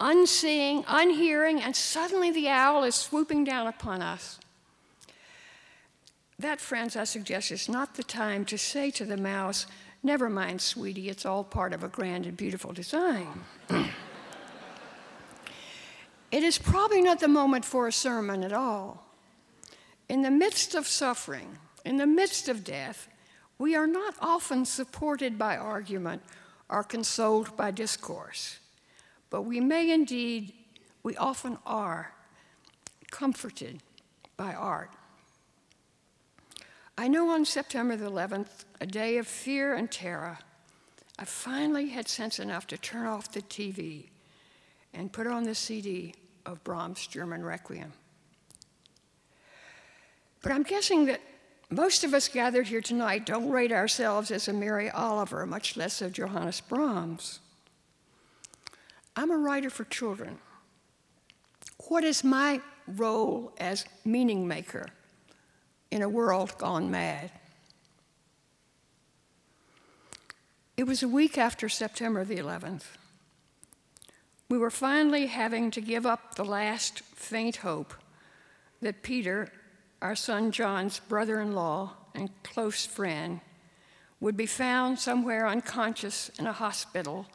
[0.00, 4.40] unseeing, unhearing, and suddenly the owl is swooping down upon us.
[6.38, 9.66] That, friends, I suggest is not the time to say to the mouse,
[10.02, 13.44] Never mind, sweetie, it's all part of a grand and beautiful design.
[13.68, 13.92] it
[16.42, 19.06] is probably not the moment for a sermon at all.
[20.08, 23.08] In the midst of suffering, in the midst of death,
[23.58, 26.22] we are not often supported by argument
[26.70, 28.58] or consoled by discourse,
[29.28, 30.54] but we may indeed,
[31.02, 32.14] we often are,
[33.10, 33.82] comforted
[34.38, 34.90] by art.
[36.96, 40.38] I know on September the 11th, a day of fear and terror,
[41.18, 44.06] I finally had sense enough to turn off the TV
[44.94, 46.14] and put on the CD
[46.46, 47.92] of Brahms' German Requiem.
[50.42, 51.20] But I'm guessing that
[51.68, 56.00] most of us gathered here tonight don't rate ourselves as a Mary Oliver, much less
[56.00, 57.40] a Johannes Brahms.
[59.14, 60.38] I'm a writer for children.
[61.88, 64.86] What is my role as meaning maker
[65.90, 67.30] in a world gone mad?
[70.80, 72.84] It was a week after September the 11th.
[74.48, 77.92] We were finally having to give up the last faint hope
[78.80, 79.52] that Peter,
[80.00, 83.42] our son John's brother in law and close friend,
[84.20, 87.26] would be found somewhere unconscious in a hospital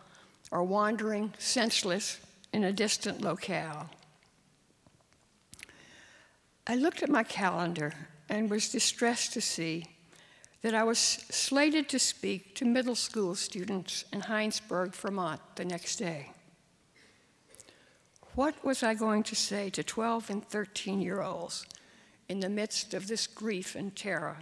[0.49, 2.19] or wandering senseless
[2.51, 3.91] in a distant locale.
[6.65, 7.93] I looked at my calendar
[8.27, 9.94] and was distressed to see
[10.65, 15.97] that I was slated to speak to middle school students in Hinesburg, Vermont the next
[15.97, 16.31] day.
[18.33, 21.67] What was I going to say to 12 and 13 year olds
[22.29, 24.37] in the midst of this grief and terror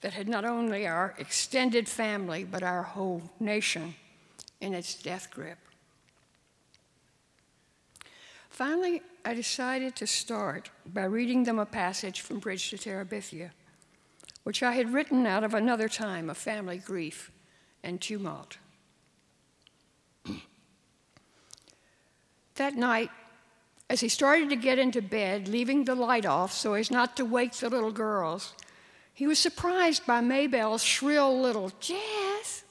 [0.00, 3.94] that had not only our extended family, but our whole nation
[4.60, 5.58] in its death grip?
[8.50, 13.52] Finally, I decided to start by reading them a passage from Bridge to Terabithia
[14.46, 17.32] which I had written out of another time of family grief
[17.82, 18.58] and tumult.
[22.54, 23.10] that night,
[23.90, 27.24] as he started to get into bed, leaving the light off so as not to
[27.24, 28.54] wake the little girls,
[29.12, 32.62] he was surprised by May Belle's shrill little, Jess,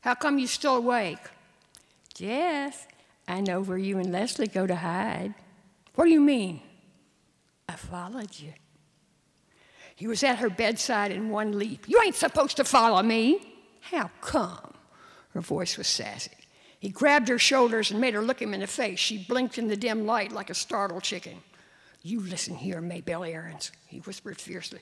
[0.00, 1.18] how come you still awake?
[2.14, 2.86] Jess,
[3.28, 5.34] I know where you and Leslie go to hide.
[5.94, 6.62] What do you mean?
[7.68, 8.54] I followed you.
[10.02, 11.88] He was at her bedside in one leap.
[11.88, 13.54] You ain't supposed to follow me.
[13.82, 14.74] How come?
[15.32, 16.32] Her voice was sassy.
[16.80, 18.98] He grabbed her shoulders and made her look him in the face.
[18.98, 21.36] She blinked in the dim light like a startled chicken.
[22.02, 24.80] You listen here, May Belle Aarons, he whispered fiercely.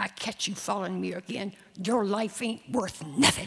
[0.00, 3.46] I catch you following me again, your life ain't worth nothing.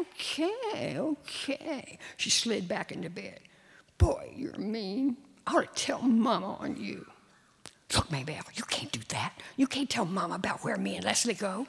[0.00, 2.00] Okay, okay.
[2.16, 3.38] She slid back into bed.
[3.96, 5.18] Boy, you're mean.
[5.46, 7.06] I ought to tell Mama on you.
[7.94, 9.32] Look, May Belle, you can't do that.
[9.56, 11.66] You can't tell Mama about where me and Leslie go.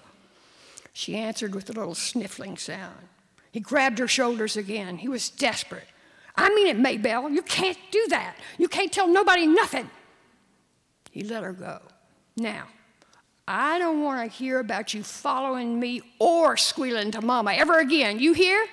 [0.94, 3.08] She answered with a little sniffling sound.
[3.52, 4.98] He grabbed her shoulders again.
[4.98, 5.88] He was desperate.
[6.36, 7.30] I mean it, May Belle.
[7.30, 8.36] You can't do that.
[8.58, 9.90] You can't tell nobody nothing.
[11.12, 11.80] He let her go.
[12.36, 12.68] Now,
[13.48, 18.20] I don't want to hear about you following me or squealing to Mama ever again.
[18.20, 18.68] You hear?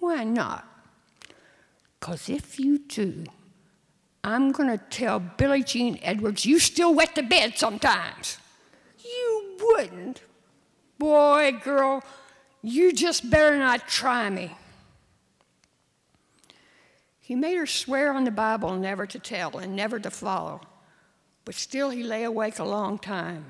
[0.00, 0.66] Why not?
[2.00, 3.24] Because if you do,
[4.24, 8.38] I'm going to tell Billie Jean Edwards you still wet the bed sometimes.
[9.04, 10.22] You wouldn't.
[10.98, 12.04] Boy, girl,
[12.62, 14.52] you just better not try me.
[17.20, 20.60] He made her swear on the Bible never to tell and never to follow,
[21.44, 23.44] but still he lay awake a long time.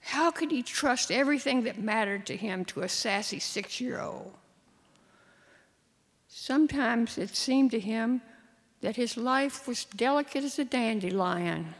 [0.00, 4.32] How could he trust everything that mattered to him to a sassy six year old?
[6.28, 8.22] Sometimes it seemed to him
[8.84, 11.74] that his life was delicate as a dandelion,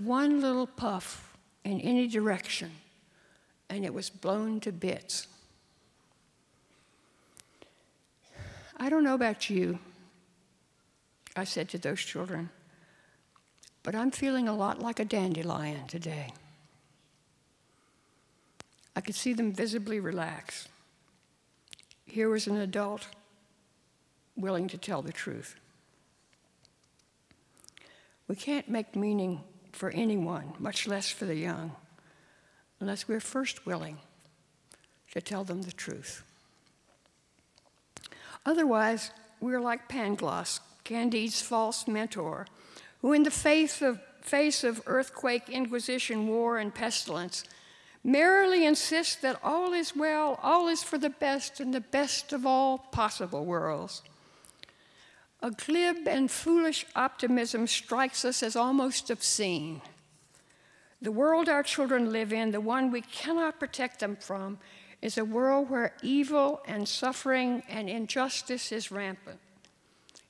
[0.00, 2.68] one little puff in any direction,
[3.70, 5.28] and it was blown to bits.
[8.76, 9.78] I don't know about you,
[11.36, 12.50] I said to those children,
[13.84, 16.32] but I'm feeling a lot like a dandelion today.
[18.96, 20.66] I could see them visibly relax.
[22.04, 23.06] Here was an adult
[24.34, 25.54] willing to tell the truth.
[28.28, 31.72] We can't make meaning for anyone, much less for the young,
[32.80, 33.98] unless we're first willing
[35.12, 36.22] to tell them the truth.
[38.46, 39.10] Otherwise,
[39.40, 42.46] we're like Pangloss, Candide's false mentor,
[43.00, 47.44] who, in the face of, face of earthquake, inquisition, war, and pestilence,
[48.02, 52.46] merrily insists that all is well, all is for the best, and the best of
[52.46, 54.02] all possible worlds.
[55.44, 59.82] A glib and foolish optimism strikes us as almost obscene.
[61.02, 64.58] The world our children live in, the one we cannot protect them from,
[65.02, 69.38] is a world where evil and suffering and injustice is rampant.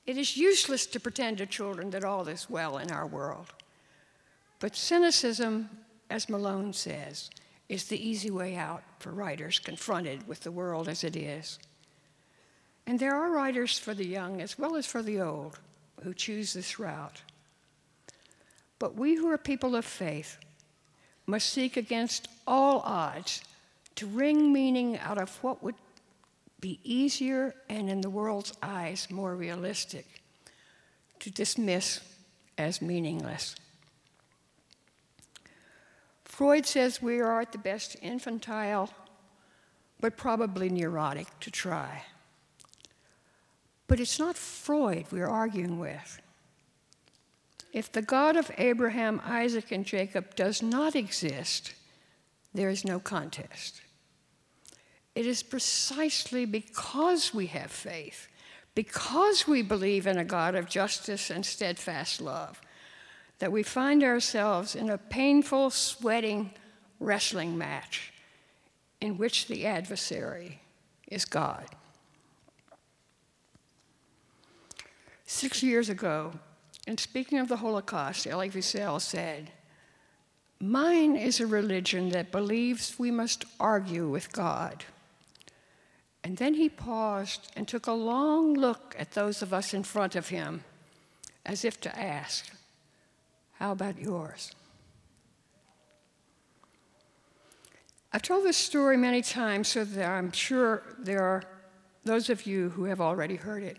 [0.05, 3.53] It is useless to pretend to children that all is well in our world.
[4.59, 5.69] But cynicism,
[6.09, 7.29] as Malone says,
[7.69, 11.57] is the easy way out for writers confronted with the world as it is.
[12.87, 15.59] And there are writers for the young as well as for the old
[16.03, 17.21] who choose this route.
[18.77, 20.37] But we who are people of faith
[21.25, 23.41] must seek against all odds
[23.95, 25.75] to wring meaning out of what would
[26.59, 30.05] be easier and, in the world's eyes, more realistic.
[31.19, 32.01] to dismiss
[32.57, 33.55] as meaningless.
[36.23, 38.91] Freud says we are at the best infantile,
[39.99, 42.03] but probably neurotic to try.
[43.87, 46.21] But it's not Freud we're arguing with.
[47.71, 51.73] If the God of Abraham, Isaac, and Jacob does not exist,
[52.53, 53.81] there is no contest.
[55.13, 58.27] It is precisely because we have faith,
[58.75, 62.61] because we believe in a God of justice and steadfast love,
[63.39, 66.51] that we find ourselves in a painful, sweating
[66.99, 68.13] wrestling match
[69.01, 70.61] in which the adversary
[71.07, 71.65] is God.
[75.25, 76.33] Six years ago,
[76.87, 79.51] in speaking of the Holocaust, Elie Wiesel said,
[80.59, 84.85] Mine is a religion that believes we must argue with God.
[86.23, 90.15] And then he paused and took a long look at those of us in front
[90.15, 90.63] of him,
[91.45, 92.51] as if to ask,
[93.53, 94.51] How about yours?
[98.13, 101.43] I've told this story many times so that I'm sure there are
[102.05, 103.77] those of you who have already heard it.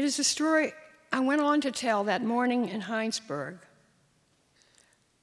[0.00, 0.72] It is a story
[1.12, 3.58] I went on to tell that morning in Hinesburg.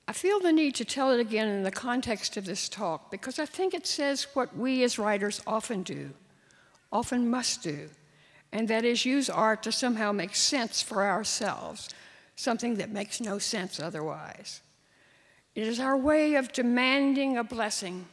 [0.07, 3.39] I feel the need to tell it again in the context of this talk because
[3.39, 6.11] I think it says what we as writers often do,
[6.91, 7.89] often must do,
[8.51, 11.89] and that is use art to somehow make sense for ourselves,
[12.35, 14.61] something that makes no sense otherwise.
[15.55, 18.05] It is our way of demanding a blessing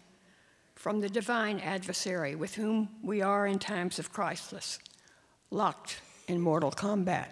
[0.76, 4.78] from the divine adversary with whom we are in times of crisis,
[5.50, 7.30] locked in mortal combat.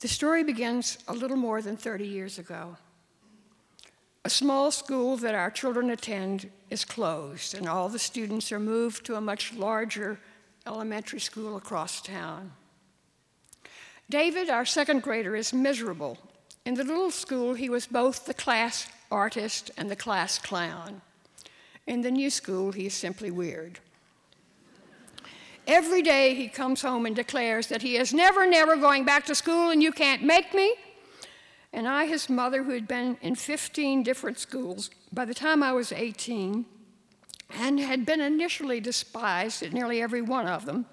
[0.00, 2.76] The story begins a little more than 30 years ago.
[4.24, 9.04] A small school that our children attend is closed, and all the students are moved
[9.06, 10.18] to a much larger
[10.66, 12.52] elementary school across town.
[14.08, 16.18] David, our second grader, is miserable.
[16.64, 21.00] In the little school, he was both the class artist and the class clown.
[21.86, 23.78] In the new school, he is simply weird.
[25.70, 29.36] Every day he comes home and declares that he is never, never going back to
[29.36, 30.74] school and you can't make me.
[31.72, 35.70] And I, his mother, who had been in 15 different schools by the time I
[35.70, 36.64] was 18
[37.50, 40.86] and had been initially despised at nearly every one of them,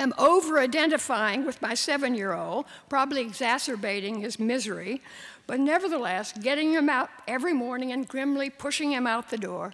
[0.00, 5.00] am over identifying with my seven year old, probably exacerbating his misery,
[5.46, 9.72] but nevertheless getting him out every morning and grimly pushing him out the door,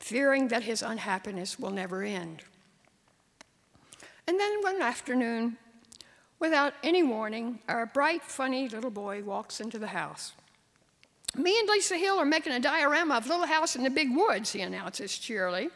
[0.00, 2.42] fearing that his unhappiness will never end.
[4.30, 5.56] And then one afternoon,
[6.38, 10.34] without any warning, our bright, funny little boy walks into the house.
[11.34, 14.52] Me and Lisa Hill are making a diorama of Little House in the Big Woods,
[14.52, 15.68] he announces cheerily.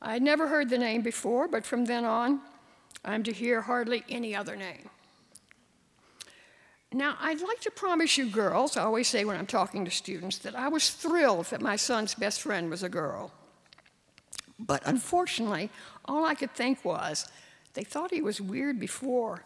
[0.00, 2.40] I'd never heard the name before, but from then on,
[3.04, 4.88] I'm to hear hardly any other name.
[6.94, 10.38] Now, I'd like to promise you girls, I always say when I'm talking to students,
[10.38, 13.32] that I was thrilled that my son's best friend was a girl.
[14.58, 15.70] But unfortunately,
[16.08, 17.28] all I could think was,
[17.74, 19.44] they thought he was weird before.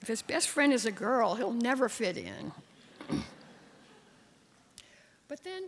[0.00, 2.52] If his best friend is a girl, he'll never fit in.
[5.28, 5.64] but then,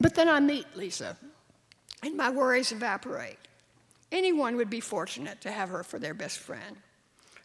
[0.00, 1.16] but then I meet Lisa,
[2.02, 3.38] and my worries evaporate.
[4.10, 6.76] Anyone would be fortunate to have her for their best friend.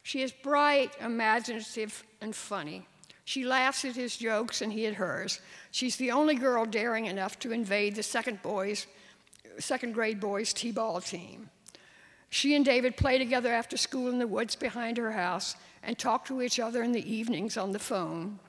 [0.03, 2.87] She is bright, imaginative, and funny.
[3.27, 5.41] She laughs at his jokes and he at hers.
[5.71, 8.87] She's the only girl daring enough to invade the second boys,
[9.59, 11.49] second grade boys t-ball team.
[12.29, 16.23] She and David play together after school in the woods behind her house and talk
[16.27, 18.39] to each other in the evenings on the phone.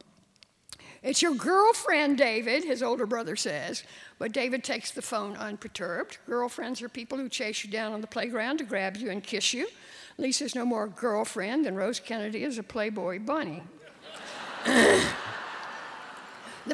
[1.03, 3.83] It's your girlfriend, David, his older brother says.
[4.21, 6.19] But David takes the phone unperturbed.
[6.25, 9.53] Girlfriends are people who chase you down on the playground to grab you and kiss
[9.53, 9.67] you.
[10.19, 13.65] Lisa's no more a girlfriend than Rose Kennedy is a Playboy bunny
[14.65, 15.15] the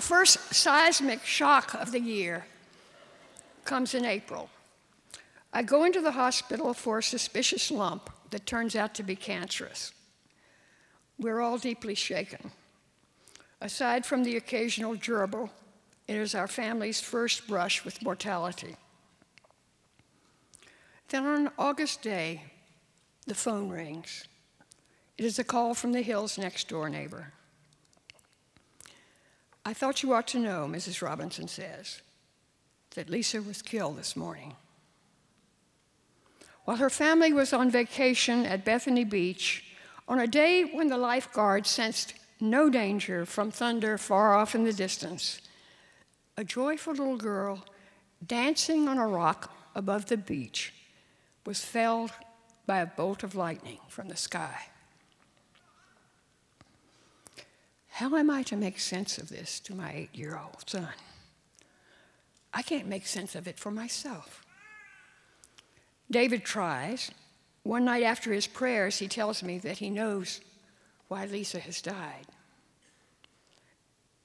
[0.01, 2.47] first seismic shock of the year
[3.64, 4.51] comes in April.
[5.53, 9.93] I go into the hospital for a suspicious lump that turns out to be cancerous.
[11.18, 12.51] We're all deeply shaken.
[13.61, 15.51] Aside from the occasional gerbil,
[16.09, 18.76] it is our family's first brush with mortality.
[21.09, 22.43] Then on August day,
[23.26, 24.26] the phone rings.
[25.16, 27.32] It is a call from the Hill's next door neighbor.
[29.65, 31.01] I thought you ought to know, Mrs.
[31.01, 32.03] Robinson says,
[32.95, 34.55] that Lisa was killed this morning.
[36.65, 39.65] While her family was on vacation at Bethany Beach,
[40.07, 44.73] on a day when the lifeguards sensed no danger from thunder far off in the
[44.73, 45.41] distance,
[46.37, 47.65] a joyful little girl
[48.27, 50.73] dancing on a rock above the beach,
[51.47, 52.12] was felled
[52.67, 54.59] by a bolt of lightning from the sky.
[57.95, 60.88] How am I to make sense of this to my eight year old son?
[62.53, 64.45] I can't make sense of it for myself.
[66.11, 67.12] David tries.
[67.62, 70.40] One night after his prayers, he tells me that he knows
[71.07, 72.26] why Lisa has died.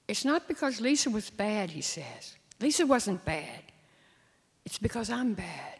[0.08, 2.34] It's not because Lisa was bad, he says.
[2.60, 3.62] Lisa wasn't bad.
[4.64, 5.78] It's because I'm bad.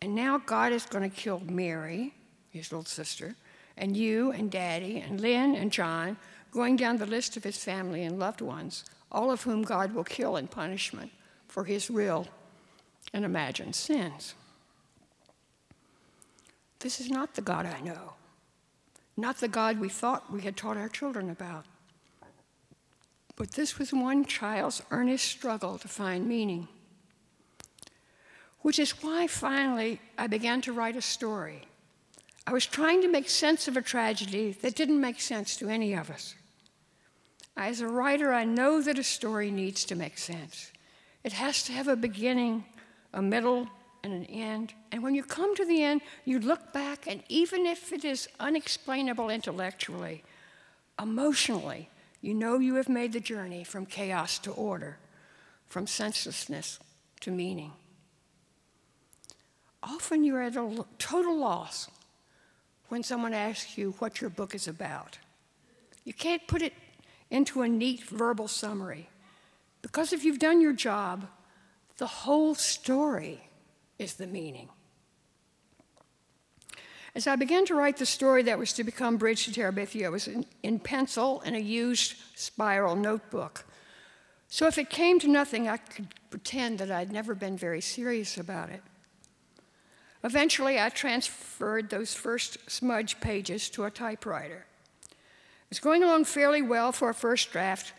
[0.00, 2.14] And now God is going to kill Mary,
[2.48, 3.36] his little sister,
[3.76, 6.16] and you and Daddy and Lynn and John,
[6.52, 10.04] going down the list of his family and loved ones, all of whom God will
[10.04, 11.10] kill in punishment
[11.48, 12.28] for his real
[13.12, 14.34] and imagined sins.
[16.78, 18.14] This is not the God I know,
[19.16, 21.64] not the God we thought we had taught our children about.
[23.36, 26.68] But this was one child's earnest struggle to find meaning.
[28.60, 31.66] Which is why finally I began to write a story.
[32.46, 35.94] I was trying to make sense of a tragedy that didn't make sense to any
[35.94, 36.34] of us.
[37.56, 40.72] As a writer, I know that a story needs to make sense.
[41.22, 42.64] It has to have a beginning,
[43.12, 43.68] a middle,
[44.02, 44.74] and an end.
[44.90, 48.28] And when you come to the end, you look back, and even if it is
[48.40, 50.24] unexplainable intellectually,
[51.00, 51.88] emotionally,
[52.20, 54.98] you know you have made the journey from chaos to order,
[55.68, 56.78] from senselessness
[57.20, 57.72] to meaning.
[59.82, 61.88] Often you're at a total loss
[62.88, 65.18] when someone asks you what your book is about.
[66.04, 66.72] You can't put it
[67.32, 69.08] into a neat verbal summary
[69.80, 71.26] because if you've done your job,
[71.96, 73.48] the whole story
[73.98, 74.68] is the meaning.
[77.14, 80.12] As I began to write the story that was to become Bridge to Terabithia, it
[80.12, 83.64] was in, in pencil and a used spiral notebook.
[84.48, 88.38] So if it came to nothing, I could pretend that I'd never been very serious
[88.38, 88.82] about it.
[90.24, 94.66] Eventually, I transferred those first smudge pages to a typewriter.
[95.72, 97.94] It was going along fairly well for a first draft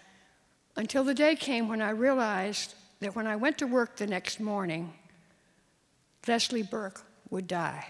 [0.75, 4.39] until the day came when I realized that when I went to work the next
[4.39, 4.93] morning,
[6.27, 7.01] Leslie Burke
[7.31, 7.83] would die.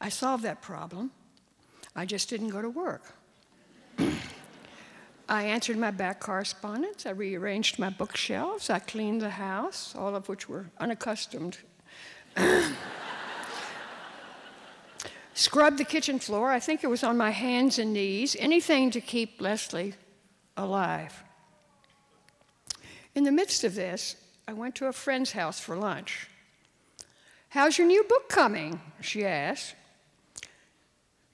[0.00, 1.10] I solved that problem.
[1.96, 3.12] I just didn't go to work.
[5.28, 7.06] I answered my back correspondence.
[7.06, 8.70] I rearranged my bookshelves.
[8.70, 11.58] I cleaned the house, all of which were unaccustomed.
[15.34, 16.50] Scrubbed the kitchen floor.
[16.50, 18.36] I think it was on my hands and knees.
[18.38, 19.94] Anything to keep Leslie
[20.56, 21.22] alive.
[23.14, 24.16] In the midst of this,
[24.46, 26.28] I went to a friend's house for lunch.
[27.50, 28.80] How's your new book coming?
[29.00, 29.74] she asked.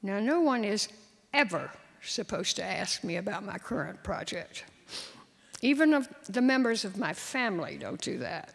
[0.02, 0.88] Now, no one is
[1.32, 1.70] ever
[2.02, 4.64] supposed to ask me about my current project.
[5.60, 8.54] Even of the members of my family don't do that.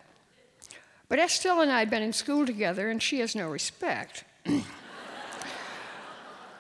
[1.10, 4.24] But Estelle and I had been in school together, and she has no respect.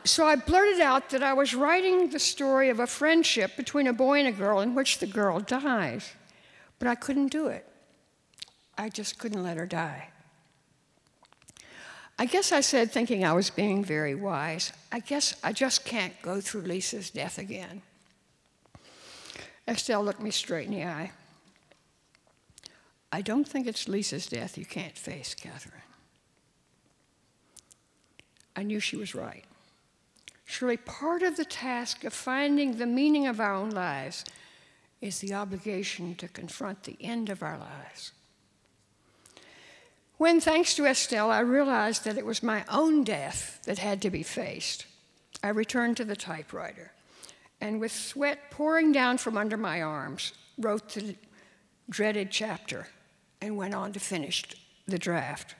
[0.05, 3.93] so I blurted out that I was writing the story of a friendship between a
[3.93, 6.11] boy and a girl in which the girl dies.
[6.79, 7.65] But I couldn't do it.
[8.77, 10.09] I just couldn't let her die.
[12.19, 16.13] I guess I said, thinking I was being very wise, I guess I just can't
[16.21, 17.81] go through Lisa's death again.
[19.67, 21.11] Estelle looked me straight in the eye.
[23.11, 25.81] I don't think it's Lisa's death you can't face, Katherine.
[28.55, 29.45] I knew she was right.
[30.45, 34.25] Surely part of the task of finding the meaning of our own lives
[35.01, 38.11] is the obligation to confront the end of our lives.
[40.17, 44.09] When, thanks to Estelle, I realized that it was my own death that had to
[44.09, 44.85] be faced,
[45.43, 46.93] I returned to the typewriter
[47.59, 51.15] and, with sweat pouring down from under my arms, wrote the
[51.89, 52.87] dreaded chapter
[53.41, 54.43] and went on to finish
[54.87, 55.55] the draft.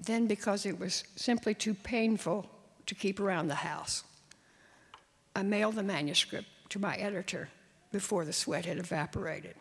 [0.00, 2.48] Then, because it was simply too painful
[2.86, 4.04] to keep around the house,
[5.34, 7.48] I mailed the manuscript to my editor
[7.92, 9.54] before the sweat had evaporated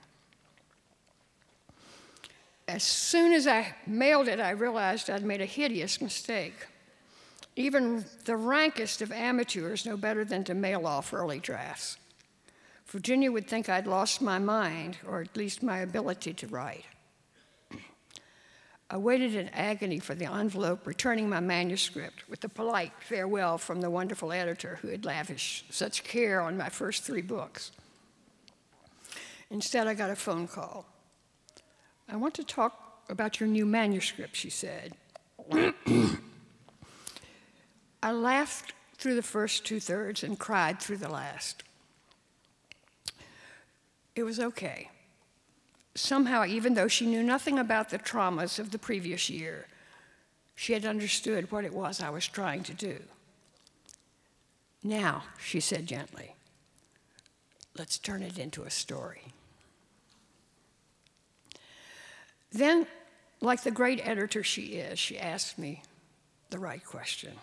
[2.68, 6.68] as soon as I mailed it, I realized I'd made a hideous mistake.
[7.56, 11.98] Even the rankest of amateurs know better than to mail off early drafts.
[12.88, 16.86] Virginia would think I'd lost my mind, or at least my ability to write.
[18.90, 23.82] I waited in agony for the envelope returning my manuscript with a polite farewell from
[23.82, 27.72] the wonderful editor who had lavished such care on my first three books.
[29.50, 30.86] Instead, I got a phone call.
[32.08, 34.94] I want to talk about your new manuscript, she said.
[38.02, 41.64] I laughed through the first two thirds and cried through the last.
[44.16, 44.90] it was okay.
[45.98, 49.66] Somehow, even though she knew nothing about the traumas of the previous year,
[50.54, 53.00] she had understood what it was I was trying to do.
[54.84, 56.36] Now, she said gently,
[57.76, 59.24] let's turn it into a story.
[62.52, 62.86] Then,
[63.42, 65.82] like the great editor she is, she asked me
[66.52, 67.34] the right question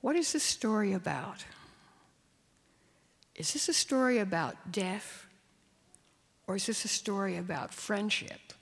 [0.00, 1.44] What is this story about?
[3.34, 5.25] Is this a story about death?
[6.46, 8.52] Or is this a story about friendship?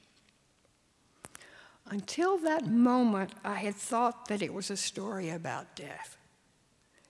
[1.86, 6.16] Until that moment, I had thought that it was a story about death.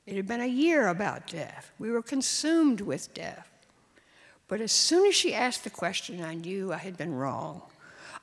[0.07, 1.71] It had been a year about death.
[1.79, 3.49] We were consumed with death.
[4.49, 7.63] But as soon as she asked the question, I knew I had been wrong.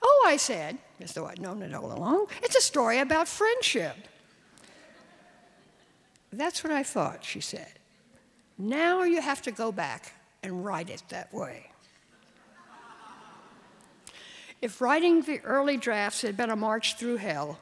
[0.03, 3.95] Oh, I said, as though I'd known it all along, it's a story about friendship.
[6.31, 7.73] That's what I thought, she said.
[8.57, 11.70] Now you have to go back and write it that way.
[14.61, 17.57] If writing the early drafts had been a march through hell,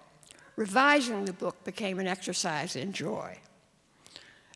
[0.58, 3.38] revising the book became an exercise in joy.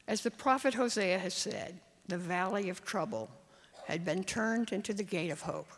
[0.08, 3.30] As the prophet Hosea has said, the valley of trouble
[3.86, 5.70] had been turned into the gate of hope.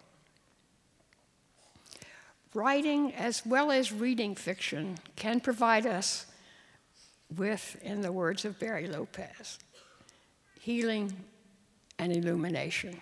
[2.56, 6.26] Writing as well as reading fiction can provide us
[7.36, 9.60] with, in the words of Barry Lopez,
[10.60, 11.14] healing
[12.00, 13.00] and illumination.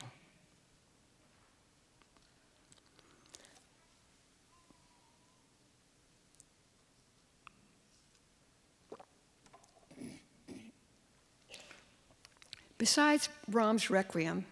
[12.84, 14.44] Besides Brahms' Requiem,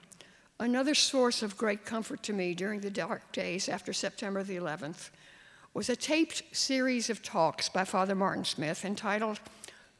[0.58, 5.10] another source of great comfort to me during the dark days after September the 11th
[5.74, 9.42] was a taped series of talks by Father Martin Smith entitled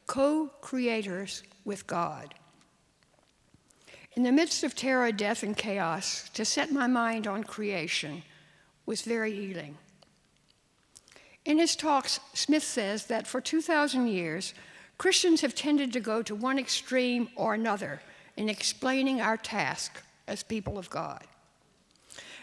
[0.06, 2.32] Co Creators with God.
[4.14, 8.22] In the midst of terror, death, and chaos, to set my mind on creation
[8.86, 9.76] was very healing.
[11.44, 14.54] In his talks, Smith says that for 2,000 years,
[14.96, 18.00] Christians have tended to go to one extreme or another
[18.36, 21.24] in explaining our task as people of God.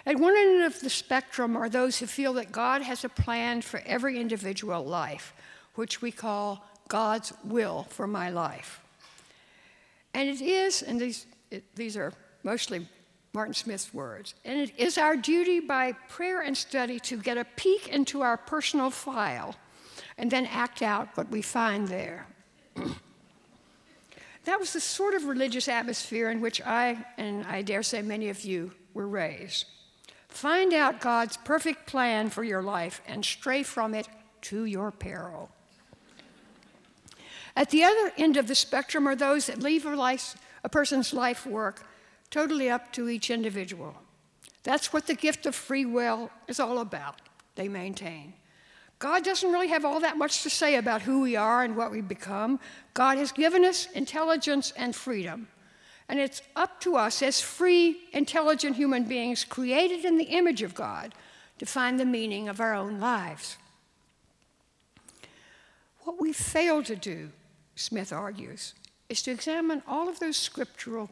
[0.05, 3.61] At one end of the spectrum are those who feel that God has a plan
[3.61, 5.33] for every individual life,
[5.75, 8.81] which we call God's will for my life.
[10.13, 12.13] And it is, and these, it, these are
[12.43, 12.87] mostly
[13.33, 17.45] Martin Smith's words, and it is our duty by prayer and study to get a
[17.55, 19.55] peek into our personal file
[20.17, 22.25] and then act out what we find there.
[24.49, 28.29] That was the sort of religious atmosphere in which I, and I dare say many
[28.29, 29.65] of you, were raised.
[30.27, 34.07] Find out God's perfect plan for your life and stray from it
[34.41, 35.51] to your peril.
[37.55, 41.13] At the other end of the spectrum are those that leave a, life, a person's
[41.13, 41.85] life work
[42.31, 43.93] totally up to each individual.
[44.63, 47.21] That's what the gift of free will is all about,
[47.53, 48.33] they maintain.
[48.99, 51.89] God doesn't really have all that much to say about who we are and what
[51.89, 52.59] we become.
[52.93, 55.47] God has given us intelligence and freedom.
[56.09, 60.75] And it's up to us as free, intelligent human beings created in the image of
[60.75, 61.13] God
[61.59, 63.57] to find the meaning of our own lives.
[66.01, 67.29] What we fail to do,
[67.75, 68.73] Smith argues,
[69.07, 71.09] is to examine all of those scriptural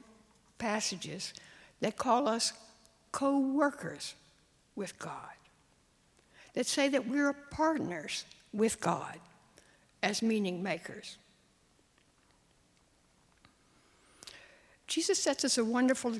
[0.57, 1.33] passages
[1.79, 2.51] that call us
[3.11, 4.15] co workers
[4.75, 5.36] with God
[6.57, 9.19] that say that we're partners with God
[10.01, 11.19] as meaning makers.
[14.87, 16.15] Jesus sets us a wonderful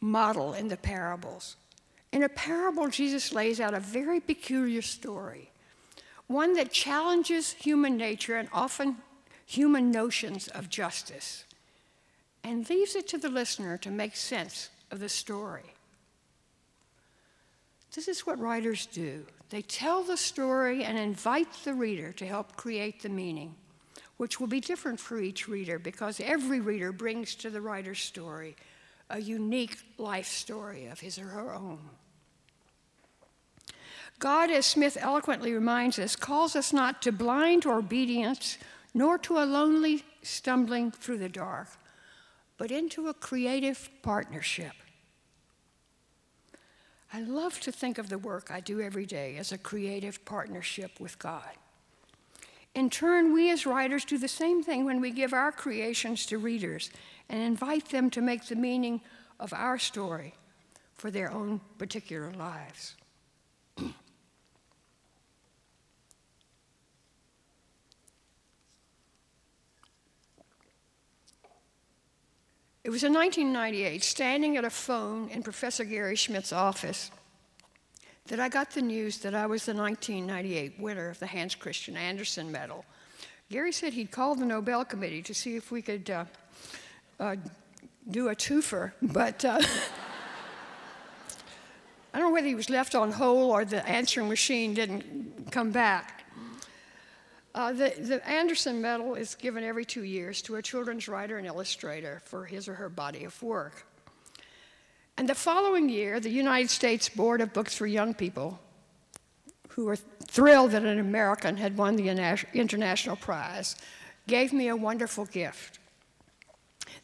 [0.00, 1.56] model in the parables.
[2.10, 5.50] In a parable, Jesus lays out a very peculiar story,
[6.26, 8.96] one that challenges human nature and often
[9.44, 11.44] human notions of justice,
[12.42, 15.74] and leaves it to the listener to make sense of the story.
[17.94, 19.26] This is what writers do.
[19.52, 23.54] They tell the story and invite the reader to help create the meaning,
[24.16, 28.56] which will be different for each reader because every reader brings to the writer's story
[29.10, 31.78] a unique life story of his or her own.
[34.18, 38.56] God, as Smith eloquently reminds us, calls us not to blind obedience
[38.94, 41.68] nor to a lonely stumbling through the dark,
[42.56, 44.72] but into a creative partnership
[47.14, 50.98] I love to think of the work I do every day as a creative partnership
[50.98, 51.50] with God.
[52.74, 56.38] In turn, we as writers do the same thing when we give our creations to
[56.38, 56.90] readers
[57.28, 59.02] and invite them to make the meaning
[59.38, 60.34] of our story
[60.94, 62.96] for their own particular lives.
[72.84, 77.12] It was in 1998, standing at a phone in Professor Gary Schmidt's office,
[78.26, 81.96] that I got the news that I was the 1998 winner of the Hans Christian
[81.96, 82.84] Andersen Medal.
[83.50, 86.24] Gary said he'd called the Nobel Committee to see if we could uh,
[87.20, 87.36] uh,
[88.10, 89.60] do a twofer, but uh,
[92.12, 95.70] I don't know whether he was left on hold or the answering machine didn't come
[95.70, 96.21] back.
[97.54, 101.46] Uh, the, the, Andersen Medal is given every two years to a children's writer and
[101.46, 103.84] illustrator for his or her body of work.
[105.18, 108.58] And the following year, the United States Board of Books for Young People,
[109.68, 112.08] who were thrilled that an American had won the
[112.54, 113.76] international prize,
[114.26, 115.78] gave me a wonderful gift.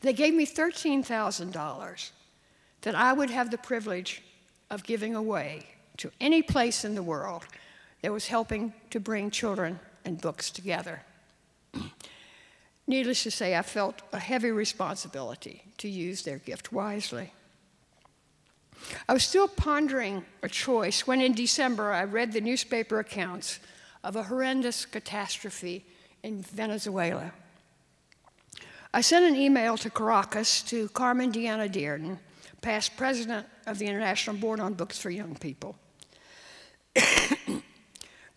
[0.00, 2.10] They gave me $13,000
[2.82, 4.22] that I would have the privilege
[4.70, 5.66] of giving away
[5.98, 7.44] to any place in the world
[8.00, 9.78] that was helping to bring children
[10.08, 11.02] and books together.
[12.86, 17.34] Needless to say, I felt a heavy responsibility to use their gift wisely.
[19.06, 23.60] I was still pondering a choice when in December I read the newspaper accounts
[24.02, 25.84] of a horrendous catastrophe
[26.22, 27.32] in Venezuela.
[28.94, 32.16] I sent an email to Caracas to Carmen Diana Dearden,
[32.62, 35.76] past president of the International Board on Books for Young People.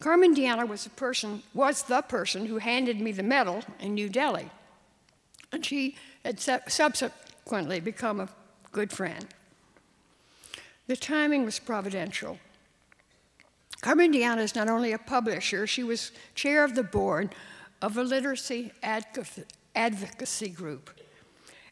[0.02, 4.49] Carmen Diana was, person, was the person who handed me the medal in New Delhi,
[5.52, 5.95] and she
[6.26, 8.28] had subsequently become a
[8.72, 9.28] good friend.
[10.88, 12.39] The timing was providential.
[13.82, 17.34] Carmen Diana is not only a publisher, she was chair of the board
[17.82, 20.89] of a literacy advocacy group.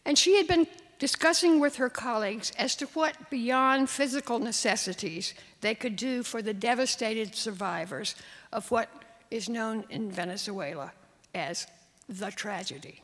[0.06, 0.68] And she had been
[1.00, 6.54] discussing with her colleagues as to what beyond physical necessities they could do for the
[6.54, 8.16] devastated survivors
[8.52, 8.90] of what
[9.32, 10.92] is known in Venezuela
[11.34, 11.66] as
[12.08, 13.02] the tragedy.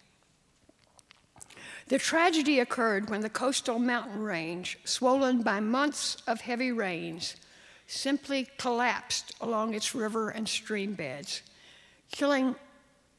[1.88, 7.36] The tragedy occurred when the coastal mountain range, swollen by months of heavy rains,
[7.88, 11.44] simply collapsed along its river and stream beds,
[12.12, 12.56] killing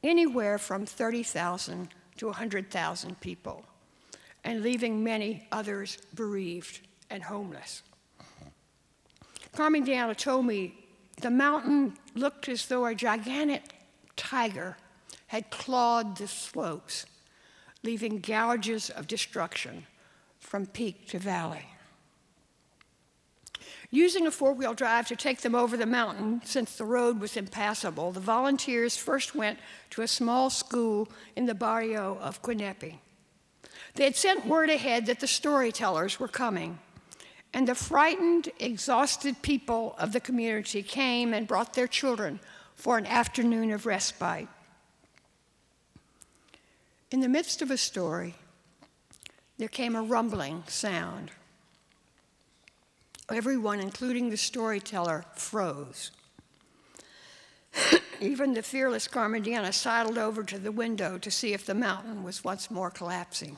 [0.03, 3.64] anywhere from 30,000 to 100,000 people,
[4.47, 6.81] and leaving many others bereaved
[7.11, 7.83] and homeless.
[9.55, 10.87] Carmen Diana told me
[11.21, 13.63] the mountain looked as though a gigantic
[14.15, 14.77] tiger
[15.27, 17.07] had clawed the slopes
[17.83, 19.85] leaving gouges of destruction
[20.39, 21.67] from peak to valley.
[23.91, 27.37] Using a four wheel drive to take them over the mountain, since the road was
[27.37, 29.59] impassable, the volunteers first went
[29.91, 33.01] to a small school in the barrio of Quinepe.
[33.97, 36.79] They had sent word ahead that the storytellers were coming,
[37.55, 42.39] and the frightened, exhausted people of the community came and brought their children
[42.75, 44.49] for an afternoon of respite.
[47.11, 48.35] In the midst of a story,
[49.57, 51.31] there came a rumbling sound.
[53.31, 56.11] Everyone, including the storyteller, froze.
[58.21, 62.23] Even the fearless Carmen Diana sidled over to the window to see if the mountain
[62.23, 63.57] was once more collapsing.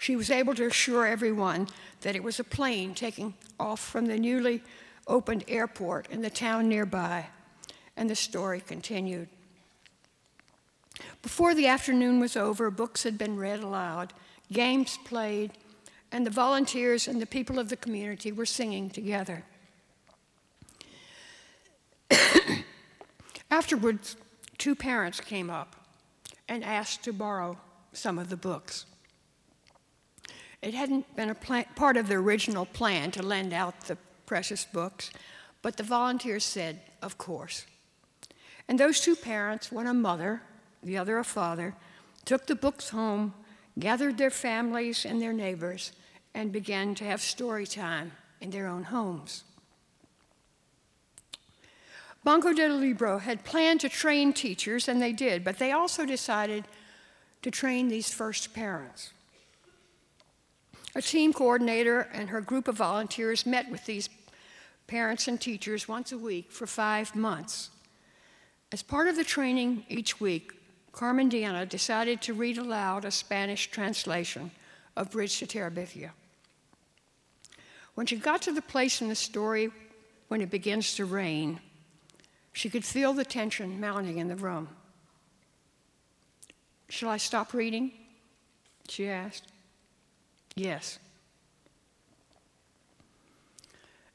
[0.00, 1.68] She was able to assure everyone
[2.00, 4.62] that it was a plane taking off from the newly
[5.06, 7.26] opened airport in the town nearby,
[7.98, 9.28] and the story continued.
[11.20, 14.14] Before the afternoon was over, books had been read aloud,
[14.50, 15.52] games played,
[16.10, 19.44] and the volunteers and the people of the community were singing together.
[23.50, 24.16] Afterwards,
[24.56, 25.76] two parents came up
[26.48, 27.58] and asked to borrow
[27.92, 28.86] some of the books.
[30.62, 33.96] It hadn't been a plan, part of the original plan to lend out the
[34.26, 35.10] precious books,
[35.62, 37.66] but the volunteers said, of course.
[38.68, 40.42] And those two parents, one a mother
[40.82, 41.74] the other a father,
[42.24, 43.34] took the books home,
[43.78, 45.92] gathered their families and their neighbors,
[46.34, 49.44] and began to have story time in their own homes.
[52.22, 56.64] Banco del Libro had planned to train teachers, and they did, but they also decided
[57.42, 59.12] to train these first parents.
[60.94, 64.08] A team coordinator and her group of volunteers met with these
[64.86, 67.70] parents and teachers once a week for five months.
[68.72, 70.52] As part of the training each week,
[70.92, 74.50] Carmen Diana decided to read aloud a Spanish translation
[74.96, 76.10] of Bridge to Terabithia.
[77.94, 79.70] When she got to the place in the story
[80.28, 81.60] when it begins to rain,
[82.52, 84.68] she could feel the tension mounting in the room.
[86.88, 87.92] Shall I stop reading?
[88.88, 89.46] She asked.
[90.56, 90.98] Yes.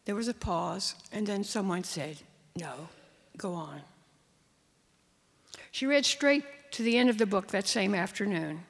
[0.06, 2.18] There was a pause, and then someone said,
[2.56, 2.90] No,
[3.38, 3.82] go on.
[5.72, 8.64] She read straight to the end of the book that same afternoon.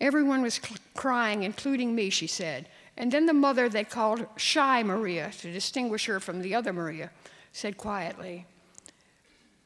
[0.00, 2.68] Everyone was cl- crying, including me, she said.
[2.96, 7.10] And then the mother they called Shy Maria to distinguish her from the other Maria
[7.52, 8.46] said quietly,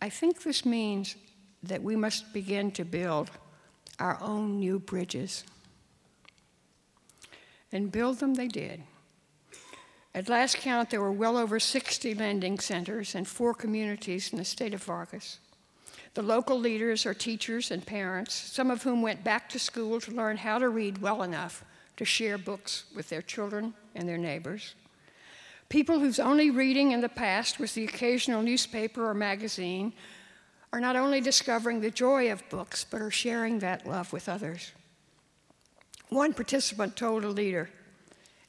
[0.01, 1.17] I think this means
[1.63, 3.31] that we must begin to build
[3.99, 5.45] our own new bridges.
[7.73, 8.83] And build them they did.
[10.15, 14.45] At last count, there were well over 60 lending centers in four communities in the
[14.45, 15.39] state of Vargas.
[16.15, 20.11] The local leaders are teachers and parents, some of whom went back to school to
[20.11, 21.65] learn how to read well enough
[21.97, 24.75] to share books with their children and their neighbors.
[25.69, 29.93] People whose only reading in the past was the occasional newspaper or magazine
[30.73, 34.73] are not only discovering the joy of books, but are sharing that love with others.
[36.09, 37.71] One participant told a leader,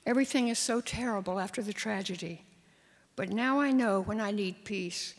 [0.05, 2.43] Everything is so terrible after the tragedy,
[3.15, 5.13] but now I know when I need peace,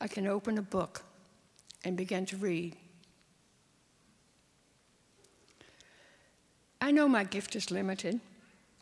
[0.00, 1.02] I can open a book
[1.84, 2.76] and begin to read.
[6.80, 8.20] I know my gift is limited.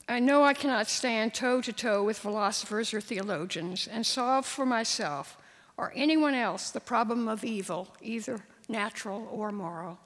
[0.09, 4.67] I know I cannot stand toe to toe with philosophers or theologians and solve for
[4.67, 5.37] myself
[5.77, 9.99] or anyone else the problem of evil, either natural or moral.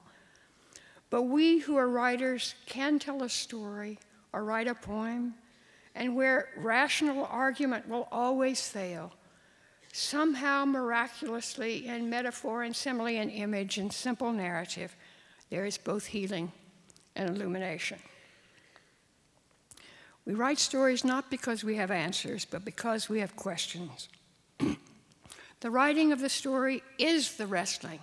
[1.09, 3.99] But we who are writers can tell a story
[4.33, 5.35] or write a poem,
[5.93, 9.13] and where rational argument will always fail,
[9.93, 14.93] somehow miraculously in metaphor and simile and image and simple narrative,
[15.49, 16.51] there is both healing
[17.15, 17.97] and illumination.
[20.25, 24.09] We write stories not because we have answers, but because we have questions.
[25.59, 27.99] the writing of the story is the wrestling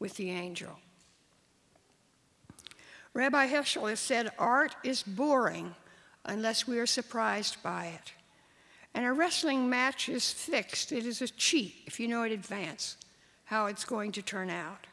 [0.00, 0.78] with the angel.
[3.18, 5.74] Rabbi Heschel has said art is boring
[6.24, 8.12] unless we are surprised by it.
[8.94, 10.92] And a wrestling match is fixed.
[10.92, 12.96] It is a cheat if you know in advance
[13.46, 14.86] how it's going to turn out.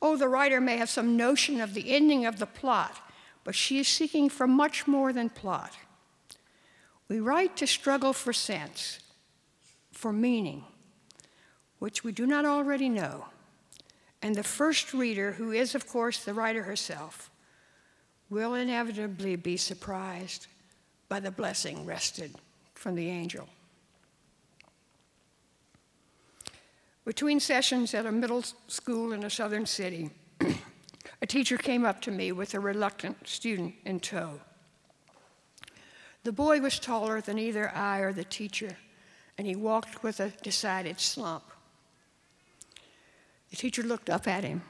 [0.00, 2.96] Oh, the writer may have some notion of the ending of the plot,
[3.44, 5.74] but she is seeking for much more than plot.
[7.08, 9.00] We write to struggle for sense,
[9.92, 10.64] for meaning,
[11.78, 13.26] which we do not already know.
[14.22, 17.30] And the first reader, who is, of course, the writer herself,
[18.30, 20.46] will inevitably be surprised
[21.08, 22.34] by the blessing wrested
[22.74, 23.48] from the angel.
[27.04, 30.10] Between sessions at a middle school in a southern city,
[31.22, 34.40] a teacher came up to me with a reluctant student in tow.
[36.22, 38.78] The boy was taller than either I or the teacher,
[39.36, 41.44] and he walked with a decided slump.
[43.50, 44.62] The teacher looked up at him.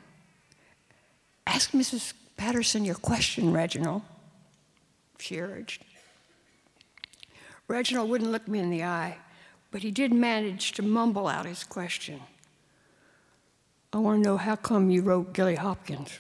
[1.47, 2.13] Ask Mrs.
[2.37, 4.03] Paterson your question, Reginald,
[5.19, 5.85] she urged.
[7.69, 9.17] Reginald wouldn't look me in the eye,
[9.71, 12.21] but he did manage to mumble out his question.
[13.93, 16.19] I want to know how come you wrote Gilly Hopkins?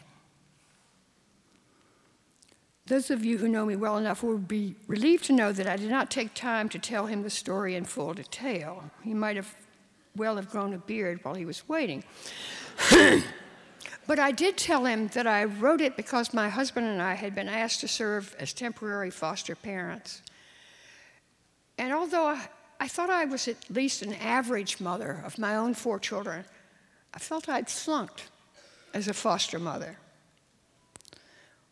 [2.87, 5.77] Those of you who know me well enough will be relieved to know that I
[5.77, 8.85] did not take time to tell him the story in full detail.
[9.03, 9.55] He might have
[10.15, 12.05] well have grown a beard while he was waiting.
[14.07, 17.35] but I did tell him that I wrote it because my husband and I had
[17.35, 20.23] been asked to serve as temporary foster parents.
[21.79, 22.49] And although I,
[22.81, 26.45] I thought I was at least an average mother of my own four children,
[27.13, 28.29] I felt I'd flunked
[28.93, 29.99] as a foster mother.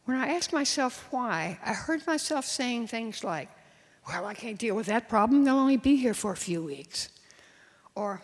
[0.05, 3.49] When I asked myself why, I heard myself saying things like,
[4.09, 5.45] Well, I can't deal with that problem.
[5.45, 7.09] They'll only be here for a few weeks.
[7.95, 8.21] Or,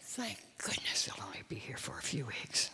[0.00, 2.70] Thank goodness they'll only be here for a few weeks.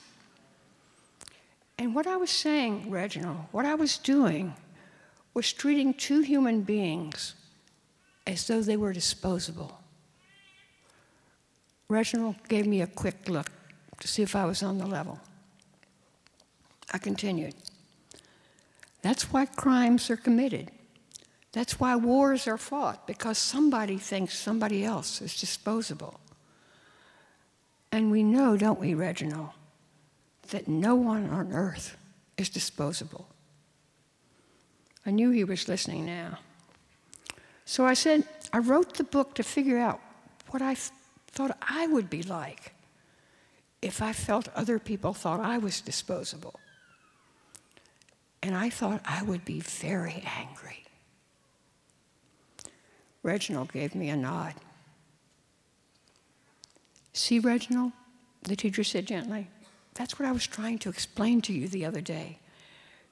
[1.81, 4.53] And what I was saying, Reginald, what I was doing
[5.33, 7.35] was treating two human beings
[8.27, 9.81] as though they were disposable.
[11.89, 13.51] Reginald gave me a quick look
[13.99, 15.21] to see if I was on the level.
[16.93, 17.55] I continued.
[19.01, 20.71] That's why crimes are committed.
[21.53, 26.21] That's why wars are fought, because somebody thinks somebody else is disposable.
[27.91, 29.53] And we know, don't we, Reginald,
[30.51, 31.97] that no one on earth
[32.37, 33.29] is disposable.
[35.07, 36.39] I knew he was listening now.
[37.65, 40.01] So I said, I wrote the book to figure out
[40.49, 40.91] what I th-
[41.29, 42.75] thought I would be like
[43.81, 46.59] if I felt other people thought I was disposable.
[48.43, 50.85] And I thought I would be very angry.
[53.23, 54.55] Reginald gave me a nod.
[57.13, 57.93] See, Reginald,
[58.43, 59.49] the teacher said gently,
[60.01, 62.39] that's what I was trying to explain to you the other day.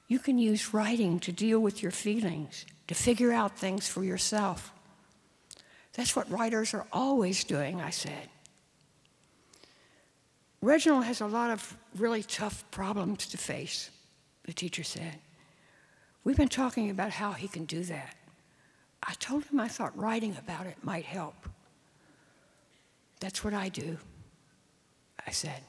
[0.07, 4.73] You can use writing to deal with your feelings, to figure out things for yourself.
[5.93, 8.31] That's what writers are always doing, I said.
[10.63, 13.91] Reginald has a lot of really tough problems to face,
[14.45, 15.19] the teacher said.
[16.25, 18.17] We've been talking about how he can do that.
[19.03, 21.51] I told him I thought writing about it might help.
[23.21, 23.99] That's what I do,
[25.27, 25.61] I said.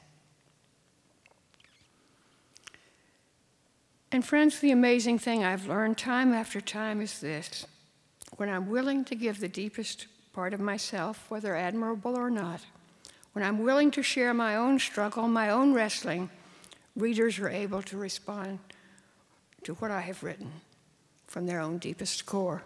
[4.11, 7.67] And, friends, the amazing thing I've learned time after time is this
[8.37, 12.61] when I'm willing to give the deepest part of myself, whether admirable or not,
[13.33, 16.29] when I'm willing to share my own struggle, my own wrestling,
[16.95, 18.59] readers are able to respond
[19.63, 20.51] to what I have written
[21.27, 22.63] from their own deepest core.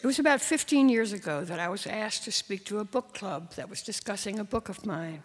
[0.00, 3.14] It was about 15 years ago that I was asked to speak to a book
[3.14, 5.22] club that was discussing a book of mine.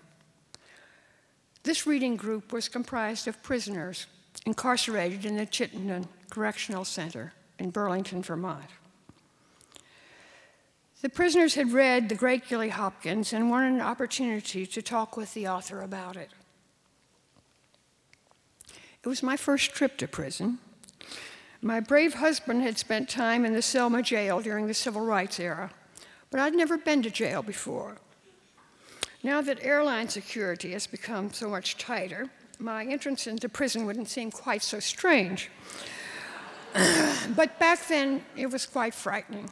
[1.63, 4.07] This reading group was comprised of prisoners
[4.45, 8.65] incarcerated in the Chittenden Correctional Center in Burlington, Vermont.
[11.01, 15.33] The prisoners had read The Great Gilly Hopkins and wanted an opportunity to talk with
[15.33, 16.29] the author about it.
[19.03, 20.59] It was my first trip to prison.
[21.61, 25.71] My brave husband had spent time in the Selma jail during the civil rights era,
[26.29, 27.97] but I'd never been to jail before.
[29.23, 34.29] Now that airline security has become so much tighter, my entrance into prison wouldn't seem
[34.29, 35.49] quite so strange.
[36.73, 39.49] but back then, it was quite frightening.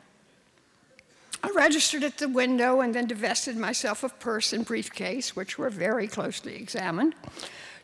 [1.41, 5.69] I registered at the window and then divested myself of purse and briefcase, which were
[5.69, 7.15] very closely examined.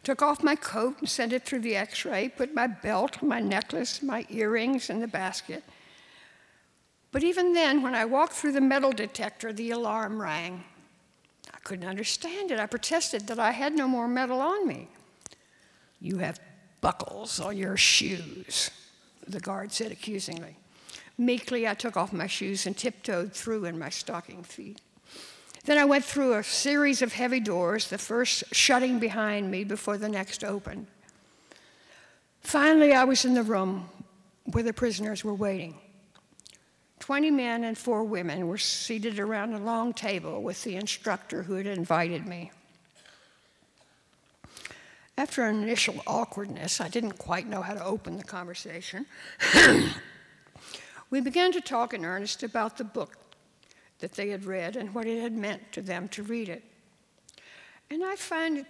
[0.03, 3.39] Took off my coat and sent it through the x ray, put my belt, my
[3.39, 5.63] necklace, my earrings in the basket.
[7.13, 10.65] But even then, when I walked through the metal detector, the alarm rang
[11.67, 12.61] couldn't understand it.
[12.61, 14.87] I protested that I had no more metal on me.
[15.99, 16.39] You have
[16.79, 18.71] buckles on your shoes,
[19.27, 20.55] the guard said accusingly.
[21.17, 24.79] Meekly, I took off my shoes and tiptoed through in my stocking feet.
[25.65, 29.97] Then I went through a series of heavy doors, the first shutting behind me before
[29.97, 30.87] the next opened.
[32.39, 33.89] Finally, I was in the room
[34.45, 35.75] where the prisoners were waiting.
[36.99, 41.55] 20 men and four women were seated around a long table with the instructor who
[41.55, 42.51] had invited me.
[45.17, 49.05] After an initial awkwardness, I didn't quite know how to open the conversation.
[51.09, 53.17] we began to talk in earnest about the book
[53.99, 56.63] that they had read and what it had meant to them to read it.
[57.89, 58.65] And I find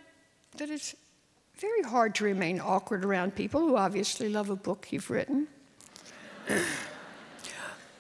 [0.57, 0.95] that it's
[1.57, 5.47] very hard to remain awkward around people who obviously love a book you've written.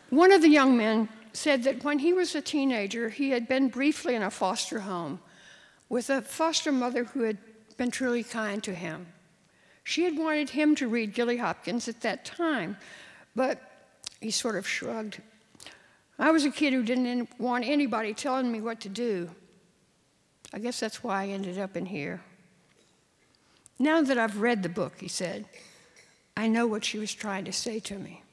[0.09, 3.67] One of the young men said that when he was a teenager, he had been
[3.67, 5.19] briefly in a foster home
[5.89, 7.37] with a foster mother who had
[7.77, 9.07] been truly kind to him.
[9.83, 12.77] She had wanted him to read Gilly Hopkins at that time,
[13.35, 13.61] but
[14.19, 15.21] he sort of shrugged.
[16.19, 19.29] I was a kid who didn't want anybody telling me what to do.
[20.51, 22.21] I guess that's why I ended up in here.
[23.79, 25.45] Now that I've read the book, he said,
[26.35, 28.23] I know what she was trying to say to me.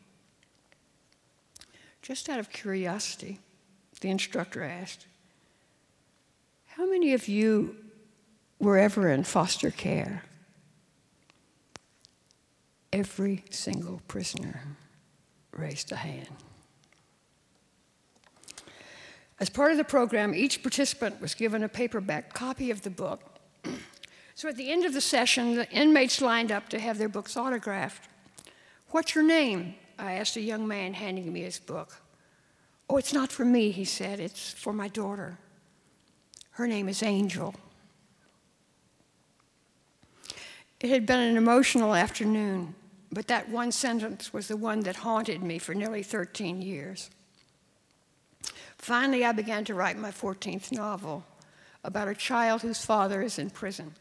[2.05, 3.39] Just out of curiosity,
[4.03, 5.07] the instructor asked,
[6.67, 7.77] How many of you
[8.59, 10.23] were ever in foster care?
[12.93, 14.77] Every single prisoner
[15.51, 16.29] raised a hand.
[19.41, 23.39] As part of the program, each participant was given a paperback copy of the book.
[24.35, 27.35] so at the end of the session, the inmates lined up to have their books
[27.35, 28.11] autographed.
[28.91, 29.77] What's your name?
[29.99, 32.03] I asked a young man handing me his book.
[32.89, 35.39] Oh, it's not for me, he said, it's for my daughter.
[36.53, 37.55] Her name is Angel.
[40.81, 42.75] It had been an emotional afternoon,
[43.11, 47.11] but that one sentence was the one that haunted me for nearly 13 years.
[48.77, 51.25] Finally, I began to write my 14th novel
[51.85, 53.95] about a child whose father is in prison.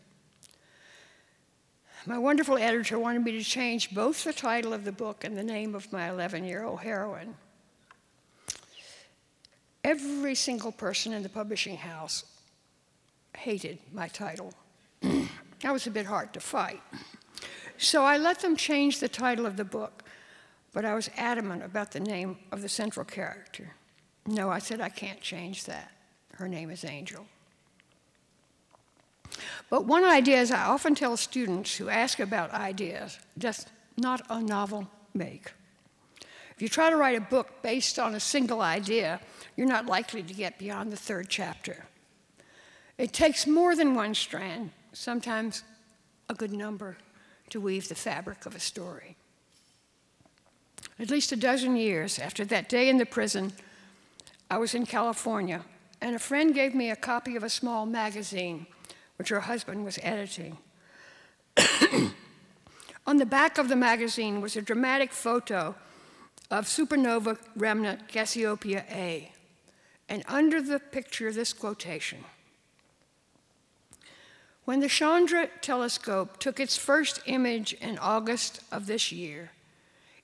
[2.05, 5.43] My wonderful editor wanted me to change both the title of the book and the
[5.43, 7.35] name of my 11 year old heroine.
[9.85, 12.25] Every single person in the publishing house
[13.37, 14.53] hated my title.
[15.01, 16.81] that was a bit hard to fight.
[17.77, 20.03] So I let them change the title of the book,
[20.73, 23.75] but I was adamant about the name of the central character.
[24.25, 25.91] No, I said, I can't change that.
[26.33, 27.25] Her name is Angel.
[29.69, 33.65] But one idea is I often tell students who ask about ideas, does
[33.97, 35.51] not a novel make?
[36.55, 39.19] If you try to write a book based on a single idea,
[39.55, 41.85] you're not likely to get beyond the third chapter.
[42.97, 45.63] It takes more than one strand, sometimes
[46.29, 46.97] a good number,
[47.49, 49.15] to weave the fabric of a story.
[50.99, 53.53] At least a dozen years after that day in the prison,
[54.49, 55.63] I was in California,
[56.01, 58.67] and a friend gave me a copy of a small magazine
[59.17, 60.57] which her husband was editing.
[63.05, 65.75] On the back of the magazine was a dramatic photo
[66.49, 69.31] of supernova remnant Cassiopeia A.
[70.09, 72.19] And under the picture, this quotation
[74.65, 79.51] When the Chandra telescope took its first image in August of this year,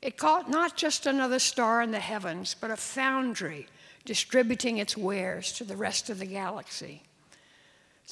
[0.01, 3.67] it caught not just another star in the heavens, but a foundry
[4.05, 7.03] distributing its wares to the rest of the galaxy.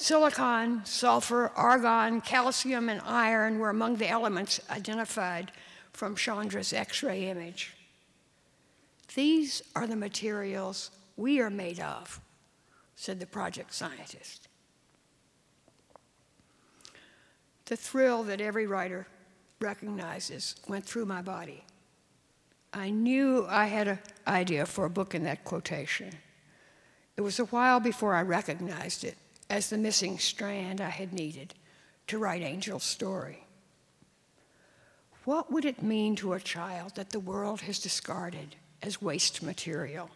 [0.00, 5.50] Silicon, sulfur, argon, calcium, and iron were among the elements identified
[5.92, 7.74] from Chandra's X ray image.
[9.16, 12.20] These are the materials we are made of,
[12.94, 14.46] said the project scientist.
[17.64, 19.08] The thrill that every writer
[19.60, 21.64] recognizes went through my body.
[22.72, 26.12] I knew I had an idea for a book in that quotation.
[27.16, 29.16] It was a while before I recognized it
[29.50, 31.54] as the missing strand I had needed
[32.08, 33.44] to write Angel's story.
[35.24, 40.10] What would it mean to a child that the world has discarded as waste material?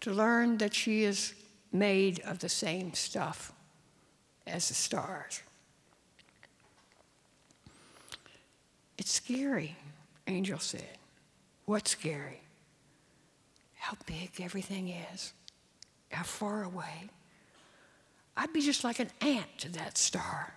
[0.00, 1.34] To learn that she is
[1.72, 3.52] made of the same stuff
[4.46, 5.42] as the stars.
[8.98, 9.76] It's scary,
[10.26, 10.98] Angel said.
[11.64, 12.40] What's scary?
[13.76, 15.32] How big everything is,
[16.10, 17.10] how far away.
[18.36, 20.54] I'd be just like an ant to that star.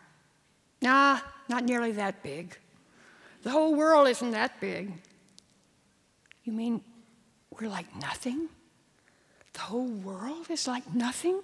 [0.82, 1.20] Nah,
[1.50, 2.58] not nearly that big.
[3.44, 4.92] The whole world isn't that big.
[6.44, 6.82] You mean
[7.52, 8.50] we're like nothing?
[9.54, 11.42] The whole world is like nothing?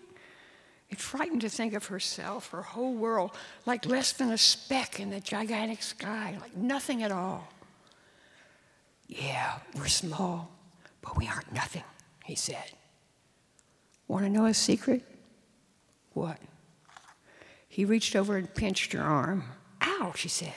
[0.89, 3.31] It's frightening to think of herself, her whole world,
[3.65, 7.47] like less than a speck in the gigantic sky, like nothing at all.
[9.07, 10.51] Yeah, we're small,
[11.01, 11.83] but we aren't nothing,
[12.23, 12.71] he said.
[14.07, 15.03] Want to know a secret?
[16.13, 16.39] What?
[17.67, 19.43] He reached over and pinched her arm.
[19.81, 20.53] Ow, she said.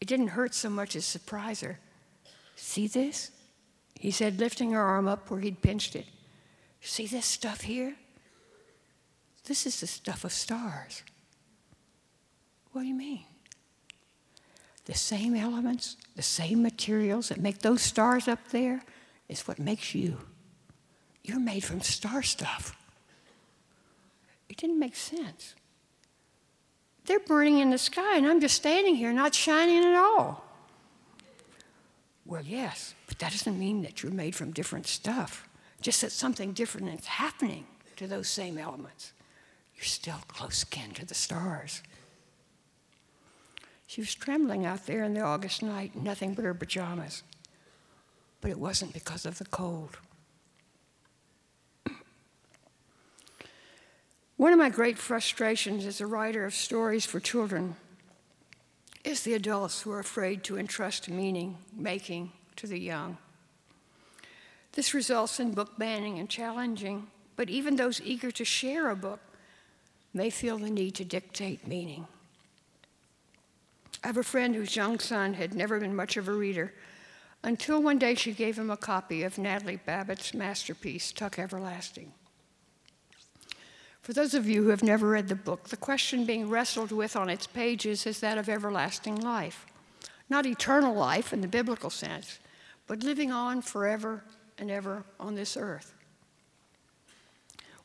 [0.00, 1.78] It didn't hurt so much as surprise her.
[2.54, 3.30] See this?
[3.98, 6.06] He said, lifting her arm up where he'd pinched it.
[6.80, 7.96] See this stuff here?
[9.44, 11.02] This is the stuff of stars.
[12.72, 13.24] What do you mean?
[14.84, 18.82] The same elements, the same materials that make those stars up there
[19.28, 20.18] is what makes you.
[21.24, 22.77] You're made from star stuff.
[24.58, 25.54] Didn't make sense.
[27.06, 30.44] They're burning in the sky, and I'm just standing here not shining at all.
[32.26, 35.48] Well, yes, but that doesn't mean that you're made from different stuff,
[35.80, 37.64] just that something different is happening
[37.96, 39.12] to those same elements.
[39.74, 41.82] You're still close kin to the stars.
[43.86, 47.22] She was trembling out there in the August night, nothing but her pajamas.
[48.42, 49.96] But it wasn't because of the cold.
[54.38, 57.74] One of my great frustrations as a writer of stories for children
[59.02, 63.18] is the adults who are afraid to entrust meaning making to the young.
[64.74, 69.18] This results in book banning and challenging, but even those eager to share a book
[70.14, 72.06] may feel the need to dictate meaning.
[74.04, 76.72] I have a friend whose young son had never been much of a reader
[77.42, 82.12] until one day she gave him a copy of Natalie Babbitt's masterpiece, Tuck Everlasting.
[84.08, 87.14] For those of you who have never read the book, the question being wrestled with
[87.14, 89.66] on its pages is that of everlasting life.
[90.30, 92.38] Not eternal life in the biblical sense,
[92.86, 94.24] but living on forever
[94.56, 95.92] and ever on this earth.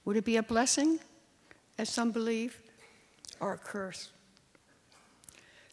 [0.05, 0.99] Would it be a blessing,
[1.77, 2.57] as some believe,
[3.41, 4.09] or a curse?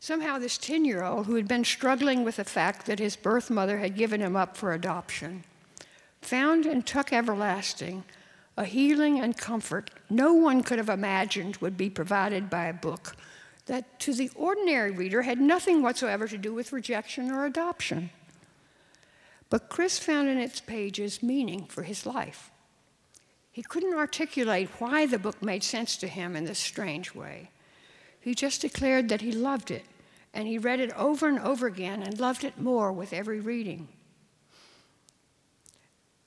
[0.00, 3.50] Somehow, this 10 year old who had been struggling with the fact that his birth
[3.50, 5.44] mother had given him up for adoption
[6.22, 8.02] found in Tuck Everlasting
[8.60, 13.16] a healing and comfort no one could have imagined would be provided by a book
[13.64, 18.10] that to the ordinary reader had nothing whatsoever to do with rejection or adoption.
[19.48, 22.50] But Chris found in its pages meaning for his life.
[23.50, 27.48] He couldn't articulate why the book made sense to him in this strange way.
[28.20, 29.86] He just declared that he loved it,
[30.34, 33.88] and he read it over and over again and loved it more with every reading.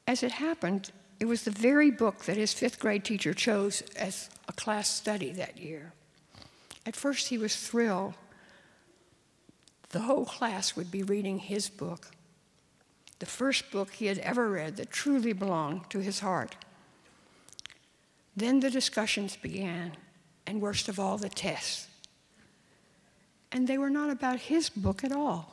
[0.08, 0.92] As it happened,
[1.24, 5.32] it was the very book that his fifth grade teacher chose as a class study
[5.32, 5.94] that year.
[6.86, 8.16] At first, he was thrilled.
[9.92, 12.10] The whole class would be reading his book,
[13.20, 16.58] the first book he had ever read that truly belonged to his heart.
[18.36, 19.94] Then the discussions began,
[20.46, 21.88] and worst of all, the tests.
[23.50, 25.53] And they were not about his book at all.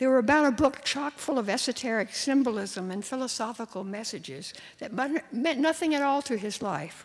[0.00, 5.60] They were about a book chock full of esoteric symbolism and philosophical messages that meant
[5.60, 7.04] nothing at all to his life.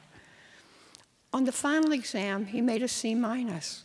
[1.34, 3.84] On the final exam, he made a C minus.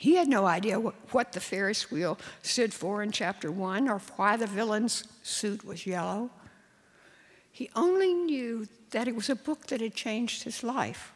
[0.00, 4.36] He had no idea what the Ferris wheel stood for in chapter one or why
[4.36, 6.30] the villain's suit was yellow.
[7.52, 11.12] He only knew that it was a book that had changed his life.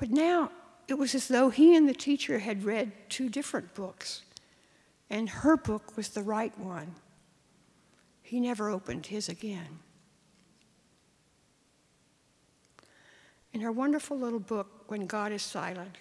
[0.00, 0.50] But now
[0.88, 4.22] it was as though he and the teacher had read two different books,
[5.10, 6.94] and her book was the right one.
[8.22, 9.78] He never opened his again.
[13.52, 15.96] In her wonderful little book, When God is Silent,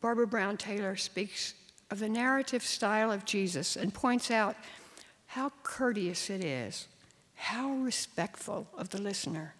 [0.00, 1.54] Barbara Brown Taylor speaks
[1.90, 4.56] of the narrative style of Jesus and points out
[5.26, 6.88] how courteous it is,
[7.34, 9.54] how respectful of the listener.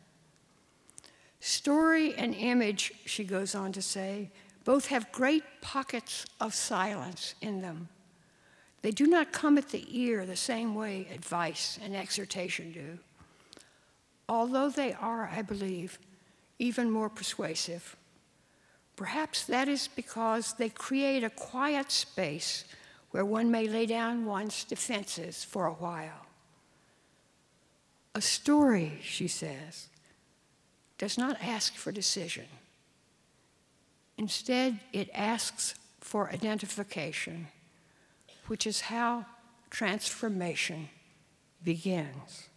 [1.40, 4.30] Story and image, she goes on to say,
[4.64, 7.88] both have great pockets of silence in them.
[8.82, 12.98] They do not come at the ear the same way advice and exhortation do,
[14.28, 15.98] although they are, I believe,
[16.58, 17.96] even more persuasive.
[18.96, 22.64] Perhaps that is because they create a quiet space
[23.10, 26.26] where one may lay down one's defenses for a while.
[28.14, 29.88] A story, she says,
[30.98, 32.46] does not ask for decision.
[34.16, 37.46] Instead, it asks for identification,
[38.48, 39.24] which is how
[39.70, 40.88] transformation
[41.62, 42.48] begins.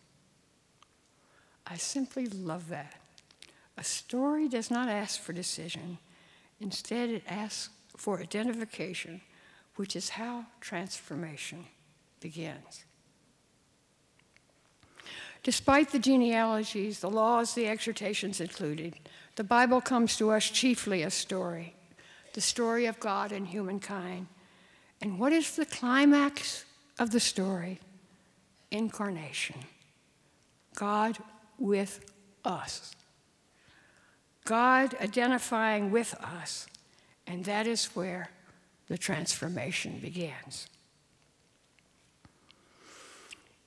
[1.68, 2.96] I simply love that.
[3.78, 5.98] A story does not ask for decision.
[6.60, 9.22] Instead, it asks for identification,
[9.76, 11.66] which is how transformation
[12.20, 12.86] begins.
[15.44, 18.96] Despite the genealogies, the laws, the exhortations included,
[19.36, 21.76] the Bible comes to us chiefly a story
[22.34, 24.28] the story of God and humankind.
[25.02, 26.66] And what is the climax
[27.00, 27.80] of the story?
[28.70, 29.58] Incarnation.
[30.76, 31.18] God
[31.58, 32.12] with
[32.46, 32.96] us.
[34.46, 36.68] God identifying with us,
[37.28, 38.30] and that is where
[38.88, 40.68] the transformation begins.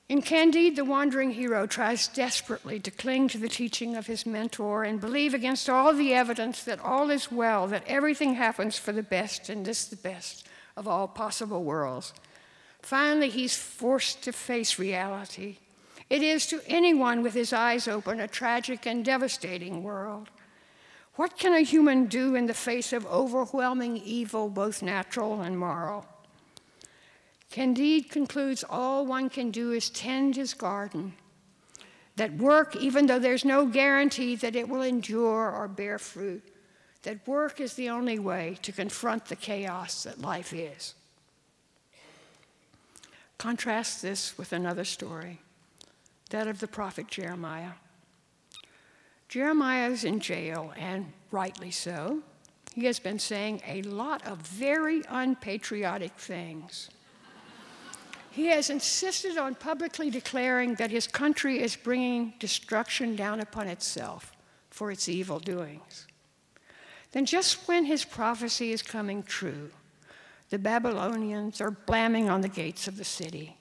[0.08, 4.84] In Candide, the wandering hero tries desperately to cling to the teaching of his mentor
[4.84, 9.02] and believe against all the evidence that all is well, that everything happens for the
[9.02, 10.46] best, and this the best
[10.76, 12.12] of all possible worlds.
[12.82, 15.56] Finally, he's forced to face reality.
[16.10, 20.28] It is to anyone with his eyes open a tragic and devastating world.
[21.16, 26.06] What can a human do in the face of overwhelming evil, both natural and moral?
[27.50, 31.14] Candide concludes all one can do is tend his garden.
[32.16, 36.42] That work, even though there's no guarantee that it will endure or bear fruit,
[37.04, 40.94] that work is the only way to confront the chaos that life is.
[43.38, 45.40] Contrast this with another story,
[46.30, 47.72] that of the prophet Jeremiah.
[49.28, 52.20] Jeremiah is in jail, and rightly so.
[52.74, 56.88] He has been saying a lot of very unpatriotic things.
[58.30, 64.32] He has insisted on publicly declaring that his country is bringing destruction down upon itself
[64.70, 66.06] for its evil doings.
[67.14, 69.70] Then, just when his prophecy is coming true,
[70.50, 73.56] the Babylonians are blamming on the gates of the city,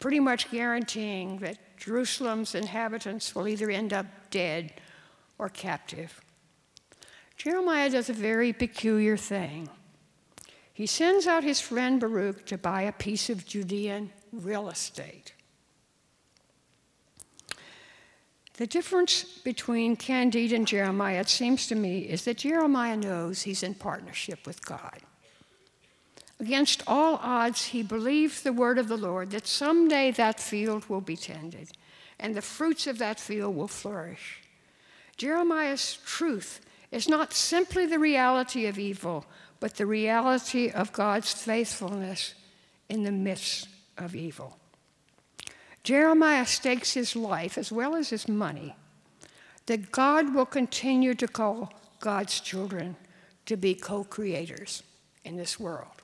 [0.00, 4.72] pretty much guaranteeing that Jerusalem's inhabitants will either end up dead
[5.38, 6.20] or captive.
[7.36, 9.68] Jeremiah does a very peculiar thing.
[10.74, 15.34] He sends out his friend Baruch to buy a piece of Judean real estate.
[18.58, 23.62] The difference between Candide and Jeremiah, it seems to me, is that Jeremiah knows he's
[23.62, 24.98] in partnership with God.
[26.40, 31.00] Against all odds, he believes the word of the Lord that someday that field will
[31.00, 31.70] be tended
[32.18, 34.42] and the fruits of that field will flourish.
[35.16, 36.60] Jeremiah's truth
[36.90, 39.24] is not simply the reality of evil,
[39.60, 42.34] but the reality of God's faithfulness
[42.88, 44.58] in the midst of evil.
[45.88, 48.76] Jeremiah stakes his life as well as his money
[49.64, 52.94] that God will continue to call God's children
[53.46, 54.82] to be co creators
[55.24, 56.02] in this world.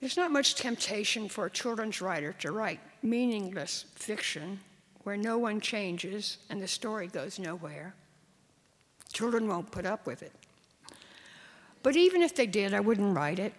[0.00, 4.60] There's not much temptation for a children's writer to write meaningless fiction
[5.02, 7.94] where no one changes and the story goes nowhere.
[9.12, 10.32] Children won't put up with it.
[11.82, 13.52] But even if they did, I wouldn't write it.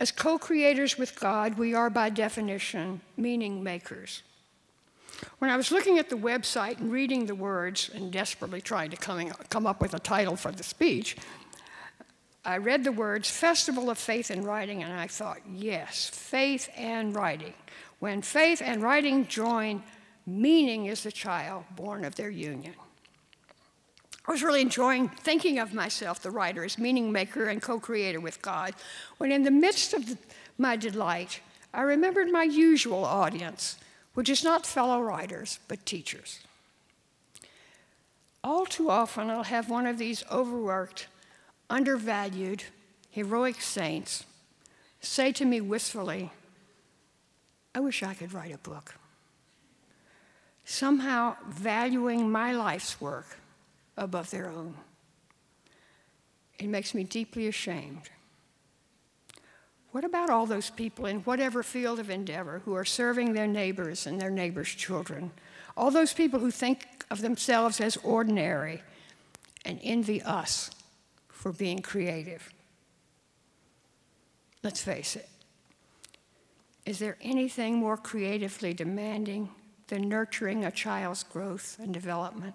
[0.00, 4.22] As co creators with God, we are by definition meaning makers.
[5.38, 8.96] When I was looking at the website and reading the words and desperately trying to
[8.96, 11.16] come up with a title for the speech,
[12.46, 17.14] I read the words Festival of Faith and Writing, and I thought, yes, faith and
[17.14, 17.52] writing.
[17.98, 19.82] When faith and writing join,
[20.26, 22.74] meaning is the child born of their union.
[24.30, 28.20] I was really enjoying thinking of myself, the writer, as meaning maker and co creator
[28.20, 28.74] with God,
[29.18, 30.16] when in the midst of
[30.56, 31.40] my delight,
[31.74, 33.76] I remembered my usual audience,
[34.14, 36.38] which is not fellow writers, but teachers.
[38.44, 41.08] All too often, I'll have one of these overworked,
[41.68, 42.62] undervalued,
[43.10, 44.22] heroic saints
[45.00, 46.30] say to me wistfully,
[47.74, 48.94] I wish I could write a book.
[50.64, 53.36] Somehow valuing my life's work
[53.96, 54.74] above their own.
[56.58, 58.10] It makes me deeply ashamed.
[59.92, 64.06] What about all those people in whatever field of endeavor who are serving their neighbors
[64.06, 65.32] and their neighbors' children?
[65.76, 68.82] All those people who think of themselves as ordinary
[69.64, 70.70] and envy us
[71.28, 72.52] for being creative.
[74.62, 75.28] Let's face it.
[76.86, 79.48] Is there anything more creatively demanding
[79.88, 82.54] than nurturing a child's growth and development?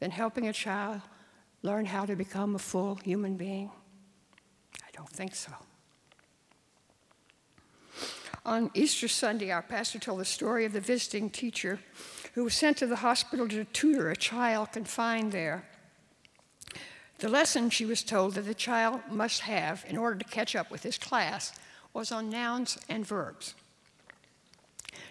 [0.00, 1.00] Than helping a child
[1.62, 3.70] learn how to become a full human being?
[4.82, 5.52] I don't think so.
[8.44, 11.80] On Easter Sunday, our pastor told the story of the visiting teacher
[12.34, 15.68] who was sent to the hospital to tutor a child confined there.
[17.18, 20.70] The lesson she was told that the child must have in order to catch up
[20.70, 21.52] with his class
[21.92, 23.54] was on nouns and verbs.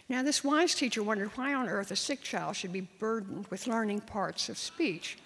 [0.10, 3.68] Now, this wise teacher wondered why on earth a sick child should be burdened with
[3.68, 5.18] learning parts of speech.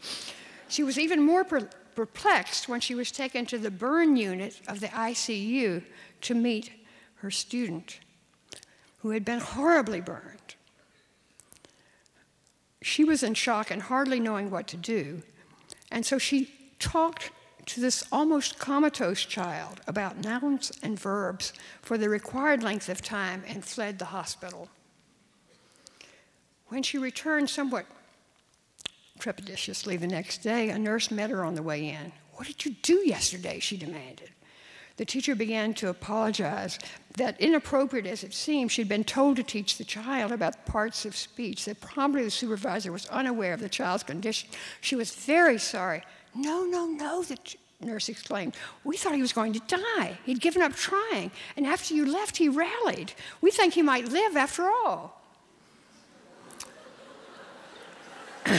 [0.69, 4.79] She was even more per- perplexed when she was taken to the burn unit of
[4.79, 5.83] the ICU
[6.21, 6.71] to meet
[7.15, 7.99] her student,
[8.99, 10.55] who had been horribly burned.
[12.81, 15.21] She was in shock and hardly knowing what to do,
[15.91, 17.29] and so she talked
[17.65, 23.43] to this almost comatose child about nouns and verbs for the required length of time
[23.47, 24.69] and fled the hospital.
[26.67, 27.85] When she returned somewhat
[29.19, 32.11] trepidatiously the next day, a nurse met her on the way in.
[32.33, 33.59] What did you do yesterday?
[33.59, 34.31] she demanded.
[34.97, 36.77] The teacher began to apologize
[37.17, 41.15] that, inappropriate as it seemed, she'd been told to teach the child about parts of
[41.15, 44.49] speech, that probably the supervisor was unaware of the child's condition.
[44.79, 46.03] She was very sorry.
[46.33, 47.37] No, no, no, the
[47.81, 48.55] nurse exclaimed.
[48.83, 50.17] We thought he was going to die.
[50.25, 53.13] He'd given up trying, and after you left, he rallied.
[53.41, 55.21] We think he might live after all.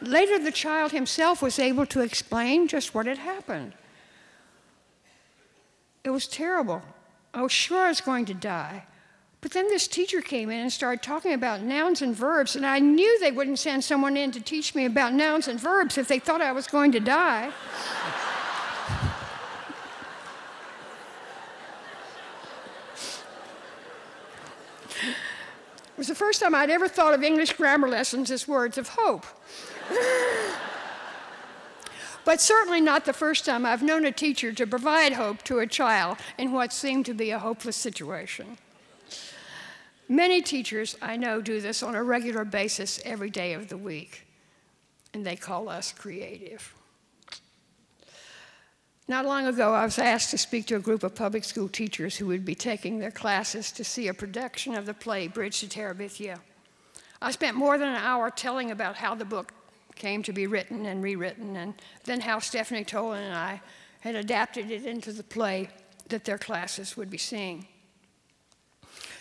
[0.00, 3.72] Later, the child himself was able to explain just what had happened.
[6.04, 6.82] It was terrible.
[7.32, 8.84] I was sure I was going to die.
[9.44, 12.78] But then this teacher came in and started talking about nouns and verbs, and I
[12.78, 16.18] knew they wouldn't send someone in to teach me about nouns and verbs if they
[16.18, 17.52] thought I was going to die.
[25.02, 28.88] It was the first time I'd ever thought of English grammar lessons as words of
[28.96, 29.26] hope.
[32.24, 35.66] but certainly not the first time I've known a teacher to provide hope to a
[35.66, 38.56] child in what seemed to be a hopeless situation.
[40.08, 44.26] Many teachers I know do this on a regular basis every day of the week,
[45.14, 46.74] and they call us creative.
[49.06, 52.16] Not long ago, I was asked to speak to a group of public school teachers
[52.16, 55.66] who would be taking their classes to see a production of the play Bridge to
[55.66, 56.38] Terabithia.
[57.20, 59.52] I spent more than an hour telling about how the book
[59.94, 61.74] came to be written and rewritten, and
[62.04, 63.60] then how Stephanie Tolan and I
[64.00, 65.68] had adapted it into the play
[66.08, 67.66] that their classes would be seeing.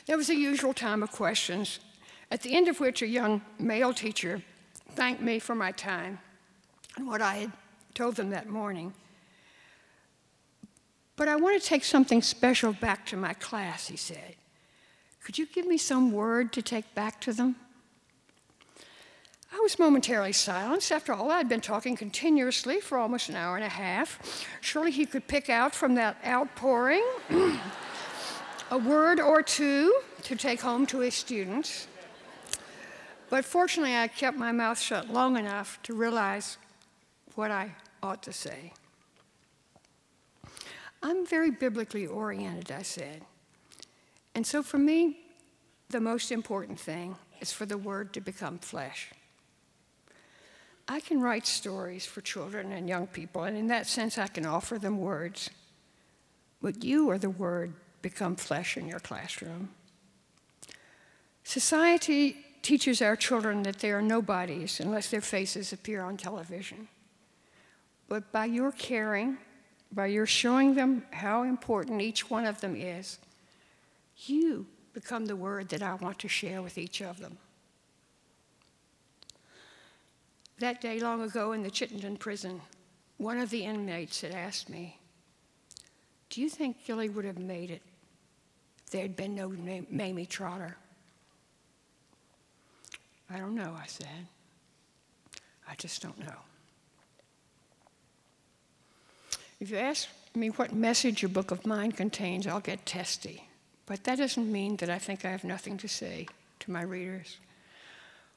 [0.05, 1.79] There was the usual time of questions,
[2.29, 4.41] at the end of which a young male teacher
[4.91, 6.19] thanked me for my time
[6.97, 7.51] and what I had
[7.93, 8.93] told them that morning.
[11.15, 14.35] But I want to take something special back to my class, he said.
[15.23, 17.55] Could you give me some word to take back to them?
[19.53, 20.91] I was momentarily silenced.
[20.91, 24.47] After all, I'd been talking continuously for almost an hour and a half.
[24.61, 27.05] Surely he could pick out from that outpouring
[28.71, 31.87] a word or two to take home to his students.
[33.29, 36.57] But fortunately, I kept my mouth shut long enough to realize
[37.35, 38.73] what I ought to say.
[41.01, 43.21] I'm very biblically oriented, I said.
[44.35, 45.19] And so for me,
[45.89, 49.11] the most important thing is for the word to become flesh.
[50.87, 54.45] I can write stories for children and young people, and in that sense, I can
[54.45, 55.49] offer them words.
[56.61, 57.73] But you are the word
[58.03, 59.69] become flesh in your classroom.
[61.43, 66.87] Society teaches our children that they are nobodies unless their faces appear on television.
[68.07, 69.37] But by your caring,
[69.91, 73.17] by your showing them how important each one of them is,
[74.17, 77.37] you become the word that I want to share with each of them.
[80.59, 82.61] That day long ago in the Chittenden prison,
[83.17, 84.99] one of the inmates had asked me,
[86.29, 87.81] Do you think Gilly would have made it
[88.93, 89.49] there had been no
[89.89, 90.77] Maime Trotter?
[93.29, 94.27] I don't know, I said.
[95.67, 96.35] I just don't know.
[99.59, 103.47] If you ask me what message your book of mine contains, I'll get testy.
[103.87, 106.27] But that doesn't mean that I think I have nothing to say
[106.59, 107.37] to my readers.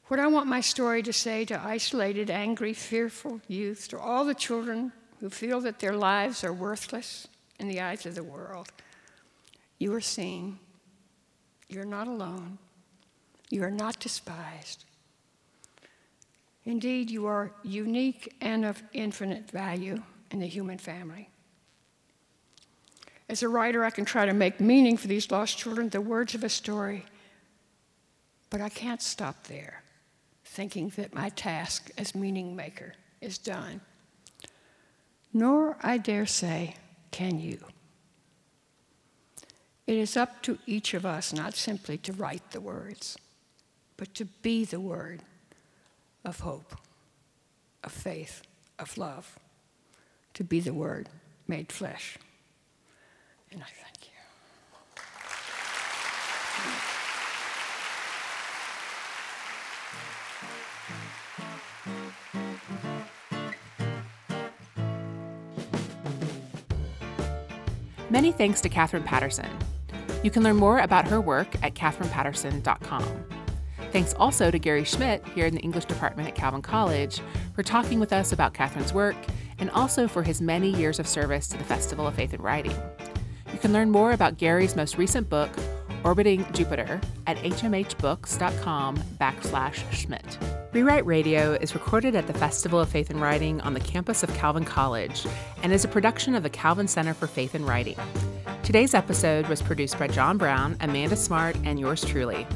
[0.06, 4.34] What I want my story to say to isolated, angry, fearful youth, to all the
[4.34, 7.28] children who feel that their lives are worthless
[7.58, 8.72] in the eyes of the world,
[9.78, 10.58] you are seen.
[11.68, 12.58] You're not alone.
[13.50, 14.84] You are not despised.
[16.64, 21.28] Indeed, you are unique and of infinite value in the human family.
[23.28, 26.34] As a writer, I can try to make meaning for these lost children, the words
[26.34, 27.04] of a story,
[28.50, 29.82] but I can't stop there,
[30.44, 33.80] thinking that my task as meaning maker is done.
[35.32, 36.76] Nor, I dare say,
[37.10, 37.58] can you.
[39.86, 43.16] It is up to each of us not simply to write the words,
[43.96, 45.22] but to be the word
[46.24, 46.76] of hope,
[47.84, 48.42] of faith,
[48.78, 49.38] of love,
[50.34, 51.08] to be the word
[51.46, 52.18] made flesh.
[53.52, 54.15] And I thank you.
[68.16, 69.50] Many thanks to Katherine Paterson.
[70.22, 73.04] You can learn more about her work at katherinepaterson.com.
[73.92, 77.20] Thanks also to Gary Schmidt here in the English department at Calvin College
[77.54, 79.16] for talking with us about Katherine's work
[79.58, 82.74] and also for his many years of service to the Festival of Faith and Writing.
[83.52, 85.50] You can learn more about Gary's most recent book,
[86.02, 90.38] Orbiting Jupiter, at hmhbooks.com backslash Schmidt.
[90.72, 94.34] Rewrite Radio is recorded at the Festival of Faith and Writing on the campus of
[94.34, 95.26] Calvin College
[95.62, 97.96] and is a production of the Calvin Center for Faith and Writing.
[98.62, 102.46] Today's episode was produced by John Brown, Amanda Smart, and yours truly.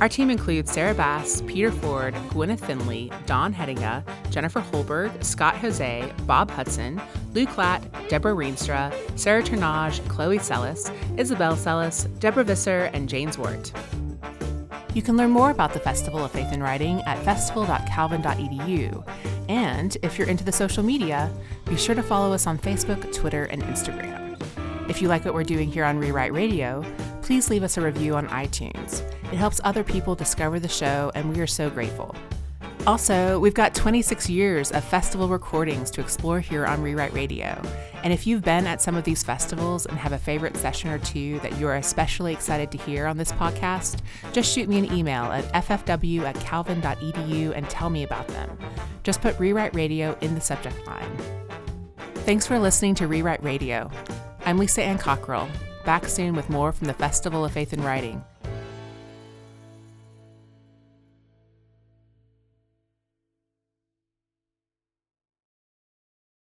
[0.00, 6.12] Our team includes Sarah Bass, Peter Ford, Gwyneth Finley, Don Hettinga, Jennifer Holberg, Scott Jose,
[6.22, 7.00] Bob Hudson,
[7.32, 13.72] Lew Klatt, Deborah Reenstra, Sarah Turnage, Chloe Sellis, Isabel Sellis, Deborah Visser, and James Wart.
[14.96, 19.06] You can learn more about the Festival of Faith and Writing at festival.calvin.edu.
[19.46, 21.30] And if you're into the social media,
[21.66, 24.40] be sure to follow us on Facebook, Twitter, and Instagram.
[24.88, 26.82] If you like what we're doing here on Rewrite Radio,
[27.20, 29.02] please leave us a review on iTunes.
[29.24, 32.14] It helps other people discover the show, and we are so grateful.
[32.86, 37.60] Also, we've got 26 years of festival recordings to explore here on Rewrite Radio.
[38.04, 41.00] And if you've been at some of these festivals and have a favorite session or
[41.00, 44.02] two that you're especially excited to hear on this podcast,
[44.32, 48.56] just shoot me an email at ffw at calvin.edu and tell me about them.
[49.02, 51.10] Just put Rewrite Radio in the subject line.
[52.18, 53.90] Thanks for listening to Rewrite Radio.
[54.44, 55.48] I'm Lisa Ann Cockrell,
[55.84, 58.22] back soon with more from the Festival of Faith and Writing.